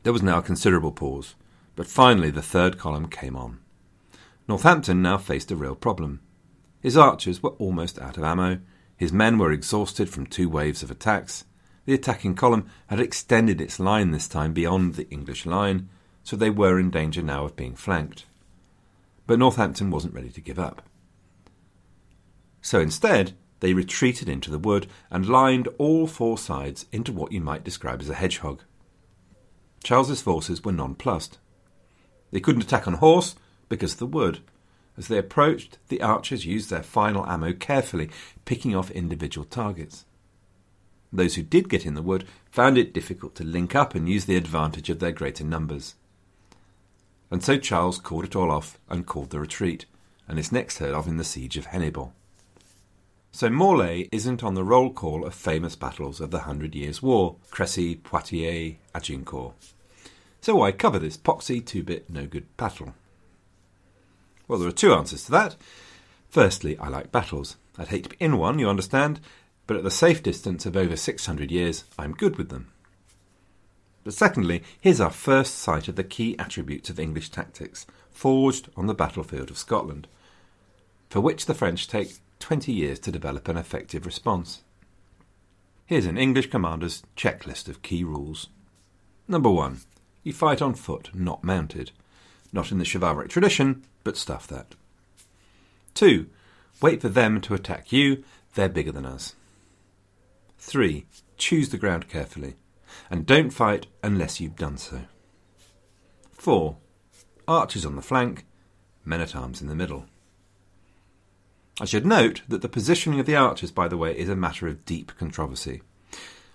There 0.05 0.13
was 0.13 0.23
now 0.23 0.39
a 0.39 0.43
considerable 0.43 0.93
pause, 0.93 1.35
but 1.75 1.89
finally 1.89 2.31
the 2.31 2.41
third 2.41 2.79
column 2.79 3.09
came 3.09 3.35
on. 3.35 3.59
Northampton 4.47 5.01
now 5.01 5.17
faced 5.17 5.51
a 5.51 5.57
real 5.57 5.75
problem. 5.75 6.21
His 6.81 6.97
archers 6.97 7.43
were 7.43 7.51
almost 7.51 7.99
out 7.99 8.19
of 8.19 8.25
ammo, 8.25 8.61
his 8.97 9.13
men 9.13 9.39
were 9.39 9.53
exhausted 9.53 10.09
from 10.09 10.27
two 10.27 10.49
waves 10.49 10.83
of 10.83 10.91
attacks. 10.91 11.45
The 11.87 11.95
attacking 11.95 12.35
column 12.35 12.69
had 12.87 13.01
extended 13.01 13.61
its 13.61 13.81
line 13.81 14.11
this 14.11 14.29
time 14.29 14.53
beyond 14.53 14.95
the 14.95 15.09
English 15.11 15.47
line, 15.47 15.89
so 16.23 16.37
they 16.37 16.51
were 16.51 16.79
in 16.79 16.91
danger 16.91 17.23
now 17.23 17.45
of 17.45 17.57
being 17.57 17.75
flanked. 17.75 18.27
But 19.27 19.39
Northampton 19.39 19.91
wasn't 19.91 20.15
ready 20.15 20.31
to 20.31 20.41
give 20.41 20.59
up. 20.59 20.83
So 22.63 22.81
instead, 22.81 23.33
they 23.61 23.75
retreated 23.75 24.29
into 24.29 24.51
the 24.51 24.59
wood 24.59 24.87
and 25.11 25.29
lined 25.29 25.69
all 25.79 26.07
four 26.07 26.39
sides 26.39 26.87
into 26.93 27.13
what 27.13 27.33
you 27.33 27.41
might 27.41 27.65
describe 27.65 28.01
as 28.01 28.11
a 28.11 28.15
hedgehog. 28.15 28.63
Charles's 29.83 30.23
forces 30.23 30.65
were 30.65 30.73
nonplussed. 30.73 31.39
They 32.31 32.41
couldn't 32.41 32.65
attack 32.65 32.87
on 32.87 32.95
horse 32.95 33.35
because 33.75 33.95
of 33.95 33.99
the 33.99 34.07
wood. 34.07 34.39
As 34.97 35.09
they 35.09 35.19
approached, 35.19 35.79
the 35.89 36.01
archers 36.01 36.47
used 36.47 36.71
their 36.71 36.83
final 36.83 37.27
ammo 37.27 37.53
carefully, 37.53 38.11
picking 38.45 38.77
off 38.77 38.91
individual 38.93 39.45
targets. 39.45 40.05
Those 41.13 41.35
who 41.35 41.43
did 41.43 41.69
get 41.69 41.85
in 41.85 41.95
the 41.95 42.03
wood 42.03 42.27
found 42.51 42.79
it 42.79 42.95
difficult 42.95 43.35
to 43.37 43.45
link 43.45 43.75
up 43.75 43.95
and 43.95 44.09
use 44.09 44.27
the 44.27 44.37
advantage 44.37 44.91
of 44.91 45.01
their 45.01 45.13
greater 45.13 45.45
numbers. 45.45 45.95
And 47.31 47.43
so 47.43 47.59
Charles 47.59 47.99
called 47.99 48.25
it 48.25 48.37
all 48.37 48.51
off 48.51 48.79
and 48.89 49.07
called 49.07 49.31
the 49.31 49.41
retreat, 49.41 49.87
and 50.29 50.39
is 50.39 50.53
next 50.53 50.79
heard 50.79 50.95
of 50.95 51.09
in 51.09 51.17
the 51.17 51.25
siege 51.25 51.57
of 51.57 51.67
Hennebont. 51.67 52.13
So 53.33 53.49
Morlaix 53.49 54.09
isn't 54.13 54.45
on 54.45 54.55
the 54.55 54.63
roll 54.63 54.93
call 54.93 55.27
of 55.27 55.35
famous 55.35 55.75
battles 55.75 56.21
of 56.21 56.31
the 56.31 56.41
Hundred 56.41 56.77
Years' 56.77 57.03
War, 57.03 57.35
Crecy, 57.51 57.97
Poitiers, 57.97 58.77
Agincourt. 58.95 59.55
So 60.41 60.55
why 60.55 60.71
cover 60.71 61.01
this 61.01 61.17
poxy 61.17 61.65
two-bit 61.65 62.09
no-good 62.09 62.57
battle? 62.57 62.95
Well, 64.47 64.59
there 64.59 64.69
are 64.69 64.73
two 64.73 64.93
answers 64.93 65.25
to 65.25 65.31
that. 65.33 65.57
Firstly, 66.29 66.77
I 66.79 66.89
like 66.89 67.13
battles. 67.13 67.57
I'd 67.79 67.89
hate 67.89 68.05
to 68.05 68.11
be 68.11 68.17
in 68.21 68.39
one, 68.39 68.59
you 68.59 68.69
understand, 68.69 69.21
but 69.67 69.77
at 69.77 69.85
the 69.85 69.91
safe 69.91 70.23
distance 70.23 70.67
of 70.67 70.77
over 70.77 70.97
600 70.97 71.51
years, 71.51 71.85
I'm 71.99 72.13
good 72.13 72.37
with 72.37 72.51
them. 72.51 72.71
But 74.05 74.15
secondly, 74.15 74.63
here's 74.81 75.01
our 75.01 75.11
first 75.11 75.55
sight 75.57 75.89
of 75.89 75.97
the 75.97 76.05
key 76.05 76.39
attributes 76.39 76.91
of 76.91 77.01
English 77.01 77.31
tactics, 77.31 77.87
forged 78.11 78.69
on 78.77 78.87
the 78.87 78.95
battlefield 78.95 79.51
of 79.51 79.59
Scotland, 79.59 80.07
for 81.09 81.21
which 81.21 81.47
the 81.47 81.55
French 81.55 81.89
take 81.89 82.19
20 82.39 82.71
years 82.71 82.99
to 83.01 83.11
develop 83.11 83.49
an 83.49 83.57
effective 83.57 84.05
response. 84.05 84.63
Here's 85.87 86.07
an 86.07 86.19
English 86.19 86.51
commander's 86.51 87.03
checklist 87.17 87.69
of 87.69 87.83
key 87.83 88.05
rules. 88.05 88.49
Number 89.27 89.51
one, 89.51 89.81
you 90.23 90.33
fight 90.33 90.61
on 90.61 90.75
foot, 90.75 91.11
not 91.15 91.43
mounted. 91.43 91.93
Not 92.55 92.71
in 92.71 92.79
the 92.79 92.89
chivalric 92.91 93.29
tradition, 93.29 93.83
but 94.05 94.17
stuff 94.17 94.47
that. 94.47 94.77
2. 95.95 96.27
Wait 96.81 97.01
for 97.01 97.09
them 97.09 97.41
to 97.41 97.53
attack 97.53 97.93
you, 97.93 98.23
they're 98.55 98.69
bigger 98.69 98.93
than 98.93 99.05
us. 99.05 99.35
3. 100.59 101.05
Choose 101.37 101.71
the 101.71 101.79
ground 101.79 102.09
carefully, 102.09 102.55
and 103.11 103.27
don't 103.27 103.51
fight 103.51 103.89
unless 104.05 104.41
you've 104.41 104.55
done 104.55 104.79
so. 104.79 105.01
4. 106.31 106.77
Archers 107.49 107.85
on 107.85 107.97
the 107.97 108.03
flank, 108.03 108.47
men 109.05 109.21
at 109.21 109.35
arms 109.35 109.61
in 109.61 109.67
the 109.67 109.75
middle. 109.75 110.07
I 111.81 111.87
should 111.87 112.07
note 112.07 112.43
that 112.47 112.63
the 112.63 112.69
positioning 112.69 113.19
of 113.19 113.27
the 113.27 113.35
archers, 113.35 113.73
by 113.73 113.89
the 113.89 113.97
way, 113.97 114.17
is 114.17 114.29
a 114.29 114.37
matter 114.37 114.69
of 114.69 114.85
deep 114.85 115.11
controversy. 115.19 115.83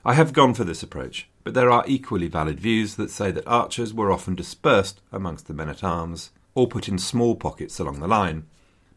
I 0.06 0.14
have 0.14 0.32
gone 0.32 0.54
for 0.54 0.64
this 0.64 0.82
approach, 0.82 1.28
but 1.43 1.54
there 1.54 1.70
are 1.70 1.84
equally 1.86 2.28
valid 2.28 2.60
views 2.60 2.95
that 2.95 3.12
say 3.12 3.32
that 3.32 3.47
archers 3.47 3.93
were 3.93 4.12
often 4.12 4.34
dispersed 4.34 5.02
amongst 5.12 5.47
the 5.47 5.54
men 5.54 5.68
at 5.68 5.84
arms 5.84 6.32
or 6.56 6.68
put 6.68 6.88
in 6.88 6.97
small 6.97 7.36
pockets 7.36 7.80
along 7.80 8.00
the 8.00 8.08
line, 8.08 8.45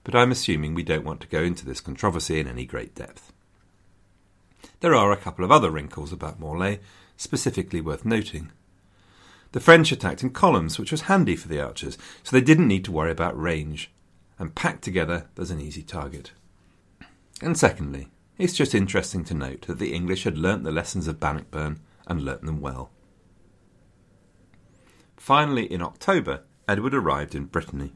but 0.04 0.14
I'm 0.14 0.30
assuming 0.30 0.74
we 0.74 0.84
don't 0.84 1.04
want 1.04 1.20
to 1.22 1.28
go 1.28 1.42
into 1.42 1.64
this 1.64 1.80
controversy 1.80 2.38
in 2.38 2.46
any 2.46 2.64
great 2.64 2.94
depth. 2.94 3.32
There 4.80 4.94
are 4.94 5.10
a 5.10 5.16
couple 5.16 5.44
of 5.44 5.50
other 5.50 5.70
wrinkles 5.70 6.12
about 6.12 6.40
Morlaix 6.40 6.80
specifically 7.16 7.80
worth 7.80 8.04
noting. 8.04 8.52
The 9.52 9.60
French 9.60 9.92
attacked 9.92 10.22
in 10.22 10.30
columns, 10.30 10.78
which 10.78 10.92
was 10.92 11.02
handy 11.02 11.36
for 11.36 11.48
the 11.48 11.60
archers, 11.60 11.98
so 12.22 12.34
they 12.34 12.40
didn't 12.40 12.68
need 12.68 12.84
to 12.84 12.92
worry 12.92 13.10
about 13.10 13.40
range, 13.40 13.90
and 14.38 14.54
packed 14.54 14.82
together 14.82 15.26
there's 15.34 15.50
an 15.50 15.60
easy 15.60 15.82
target. 15.82 16.32
And 17.40 17.58
secondly, 17.58 18.08
it's 18.38 18.54
just 18.54 18.74
interesting 18.74 19.24
to 19.24 19.34
note 19.34 19.62
that 19.62 19.78
the 19.78 19.92
English 19.92 20.24
had 20.24 20.38
learnt 20.38 20.64
the 20.64 20.72
lessons 20.72 21.06
of 21.06 21.20
Bannockburn 21.20 21.80
and 22.06 22.24
learnt 22.24 22.42
them 22.42 22.60
well. 22.60 22.90
Finally, 25.16 25.70
in 25.72 25.82
October, 25.82 26.42
Edward 26.66 26.94
arrived 26.94 27.34
in 27.34 27.44
Brittany. 27.44 27.92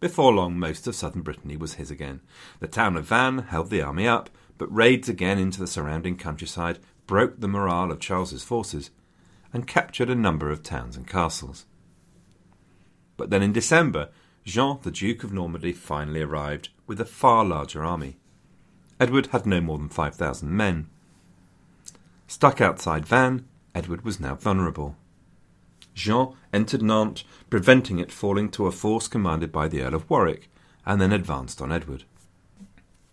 Before 0.00 0.34
long, 0.34 0.58
most 0.58 0.86
of 0.86 0.94
southern 0.94 1.22
Brittany 1.22 1.56
was 1.56 1.74
his 1.74 1.90
again. 1.90 2.20
The 2.60 2.68
town 2.68 2.96
of 2.96 3.06
Vannes 3.06 3.44
held 3.48 3.70
the 3.70 3.80
army 3.80 4.06
up, 4.06 4.28
but 4.58 4.74
raids 4.74 5.08
again 5.08 5.38
into 5.38 5.60
the 5.60 5.66
surrounding 5.66 6.16
countryside 6.16 6.78
broke 7.06 7.40
the 7.40 7.48
morale 7.48 7.90
of 7.90 8.00
Charles's 8.00 8.44
forces 8.44 8.90
and 9.52 9.66
captured 9.66 10.10
a 10.10 10.14
number 10.14 10.50
of 10.50 10.62
towns 10.62 10.96
and 10.96 11.06
castles. 11.06 11.66
But 13.16 13.30
then 13.30 13.42
in 13.42 13.52
December, 13.52 14.10
Jean, 14.44 14.78
the 14.82 14.90
Duke 14.90 15.24
of 15.24 15.32
Normandy, 15.32 15.72
finally 15.72 16.20
arrived 16.20 16.68
with 16.86 17.00
a 17.00 17.06
far 17.06 17.44
larger 17.44 17.84
army. 17.84 18.18
Edward 19.00 19.26
had 19.28 19.46
no 19.46 19.60
more 19.60 19.78
than 19.78 19.88
5,000 19.88 20.50
men. 20.50 20.88
Stuck 22.26 22.60
outside 22.60 23.06
Vannes, 23.06 23.42
Edward 23.74 24.04
was 24.04 24.20
now 24.20 24.34
vulnerable. 24.34 24.96
Jean 25.94 26.34
entered 26.52 26.82
Nantes, 26.82 27.24
preventing 27.50 27.98
it 27.98 28.12
falling 28.12 28.50
to 28.50 28.66
a 28.66 28.72
force 28.72 29.08
commanded 29.08 29.52
by 29.52 29.68
the 29.68 29.82
Earl 29.82 29.94
of 29.94 30.08
Warwick, 30.10 30.48
and 30.86 31.00
then 31.00 31.12
advanced 31.12 31.60
on 31.60 31.72
Edward. 31.72 32.04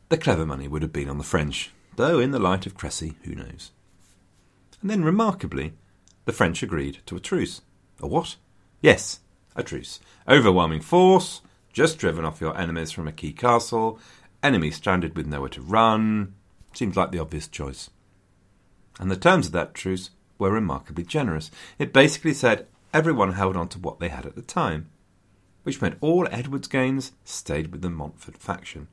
The 0.10 0.18
clever 0.18 0.46
money 0.46 0.68
would 0.68 0.82
have 0.82 0.94
been 0.94 1.10
on 1.10 1.18
the 1.18 1.24
French, 1.24 1.72
though 1.96 2.20
in 2.20 2.32
the 2.32 2.40
light 2.40 2.66
of 2.66 2.76
Crecy, 2.76 3.16
who 3.24 3.36
knows? 3.36 3.72
And 4.82 4.90
then, 4.90 5.04
remarkably, 5.04 5.74
the 6.26 6.34
French 6.34 6.64
agreed 6.64 7.00
to 7.06 7.16
a 7.16 7.20
truce. 7.20 7.62
A 8.00 8.08
what? 8.08 8.36
Yes, 8.82 9.20
a 9.56 9.64
truce. 9.64 10.00
Overwhelming 10.28 10.82
force, 10.82 11.42
just 11.72 11.98
driven 11.98 12.26
off 12.26 12.42
your 12.42 12.58
enemies 12.58 12.92
from 12.92 13.08
a 13.08 13.12
key 13.12 13.32
castle, 13.32 14.00
enemy 14.44 14.72
stranded 14.72 15.16
with 15.16 15.28
nowhere 15.28 15.50
to 15.50 15.62
run. 15.62 16.34
Seems 16.74 16.96
like 16.96 17.12
the 17.12 17.20
obvious 17.20 17.48
choice. 17.48 17.90
And 19.00 19.10
the 19.10 19.18
terms 19.18 19.48
of 19.48 19.54
that 19.54 19.74
truce 19.74 20.12
were 20.38 20.52
remarkably 20.52 21.04
generous. 21.04 21.52
It 21.78 21.94
basically 21.94 22.34
said 22.34 22.68
everyone 22.94 23.34
held 23.34 23.56
on 23.56 23.68
to 23.70 23.80
what 23.80 24.00
they 24.00 24.10
had 24.10 24.26
at 24.26 24.36
the 24.36 24.42
time, 24.42 24.90
which 25.64 25.82
meant 25.82 25.98
all 26.02 26.28
Edward's 26.32 26.68
gains 26.68 27.12
stayed 27.24 27.72
with 27.72 27.82
the 27.82 27.90
Montfort 27.90 28.38
faction. 28.38 28.88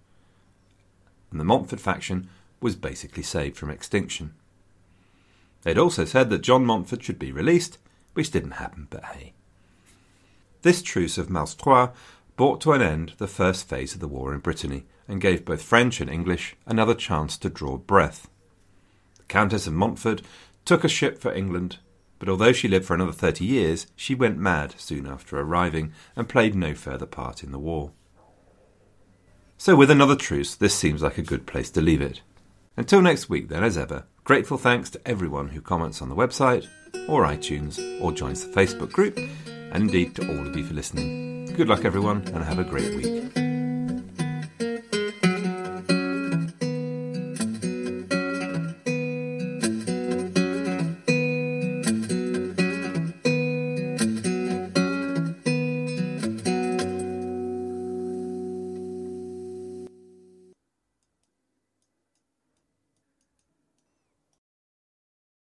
And 1.30 1.40
the 1.40 1.44
Montfort 1.44 1.80
faction 1.80 2.28
was 2.61 2.76
basically 2.76 3.22
saved 3.22 3.57
from 3.57 3.70
extinction. 3.70 4.34
They'd 5.62 5.78
also 5.78 6.05
said 6.05 6.30
that 6.30 6.42
John 6.42 6.64
Montfort 6.64 7.03
should 7.03 7.18
be 7.18 7.32
released, 7.32 7.78
which 8.14 8.30
didn't 8.30 8.53
happen, 8.53 8.86
but 8.90 9.05
hey. 9.05 9.32
This 10.62 10.82
truce 10.82 11.18
of 11.18 11.28
Malestroit 11.28 11.92
brought 12.36 12.61
to 12.62 12.72
an 12.72 12.82
end 12.82 13.14
the 13.18 13.26
first 13.26 13.68
phase 13.68 13.94
of 13.94 14.01
the 14.01 14.09
war 14.09 14.32
in 14.32 14.40
Brittany 14.40 14.84
and 15.09 15.20
gave 15.20 15.44
both 15.44 15.62
French 15.62 16.00
and 16.00 16.11
English 16.11 16.54
another 16.66 16.94
chance 16.94 17.36
to 17.38 17.48
draw 17.48 17.78
breath. 17.78 18.28
The 19.16 19.24
Countess 19.24 19.66
of 19.66 19.72
Montfort 19.72 20.22
took 20.64 20.84
a 20.84 20.88
ship 20.88 21.18
for 21.18 21.32
England, 21.32 21.78
but 22.18 22.28
although 22.28 22.52
she 22.52 22.68
lived 22.68 22.84
for 22.84 22.94
another 22.94 23.12
thirty 23.12 23.44
years, 23.44 23.86
she 23.96 24.14
went 24.14 24.38
mad 24.38 24.74
soon 24.78 25.06
after 25.06 25.38
arriving 25.38 25.92
and 26.14 26.28
played 26.28 26.54
no 26.54 26.74
further 26.74 27.06
part 27.06 27.42
in 27.42 27.52
the 27.52 27.59
war. 27.59 27.92
So, 29.56 29.74
with 29.74 29.90
another 29.90 30.14
truce, 30.14 30.54
this 30.54 30.74
seems 30.74 31.02
like 31.02 31.18
a 31.18 31.22
good 31.22 31.46
place 31.46 31.70
to 31.70 31.80
leave 31.80 32.02
it. 32.02 32.20
Until 32.76 33.02
next 33.02 33.28
week, 33.28 33.48
then, 33.48 33.64
as 33.64 33.76
ever, 33.76 34.04
grateful 34.22 34.56
thanks 34.56 34.88
to 34.90 35.09
everyone 35.09 35.48
who 35.48 35.61
comments 35.61 36.00
on 36.00 36.09
the 36.09 36.14
website, 36.14 36.68
or 37.09 37.24
iTunes, 37.24 37.80
or 38.00 38.12
joins 38.12 38.46
the 38.46 38.52
Facebook 38.52 38.92
group, 38.92 39.18
and 39.46 39.82
indeed 39.82 40.14
to 40.14 40.28
all 40.28 40.46
of 40.46 40.56
you 40.56 40.64
for 40.64 40.74
listening. 40.74 41.46
Good 41.56 41.68
luck, 41.68 41.84
everyone, 41.84 42.22
and 42.28 42.44
have 42.44 42.61
a 42.61 42.64
great 42.64 42.94
week. 42.94 43.47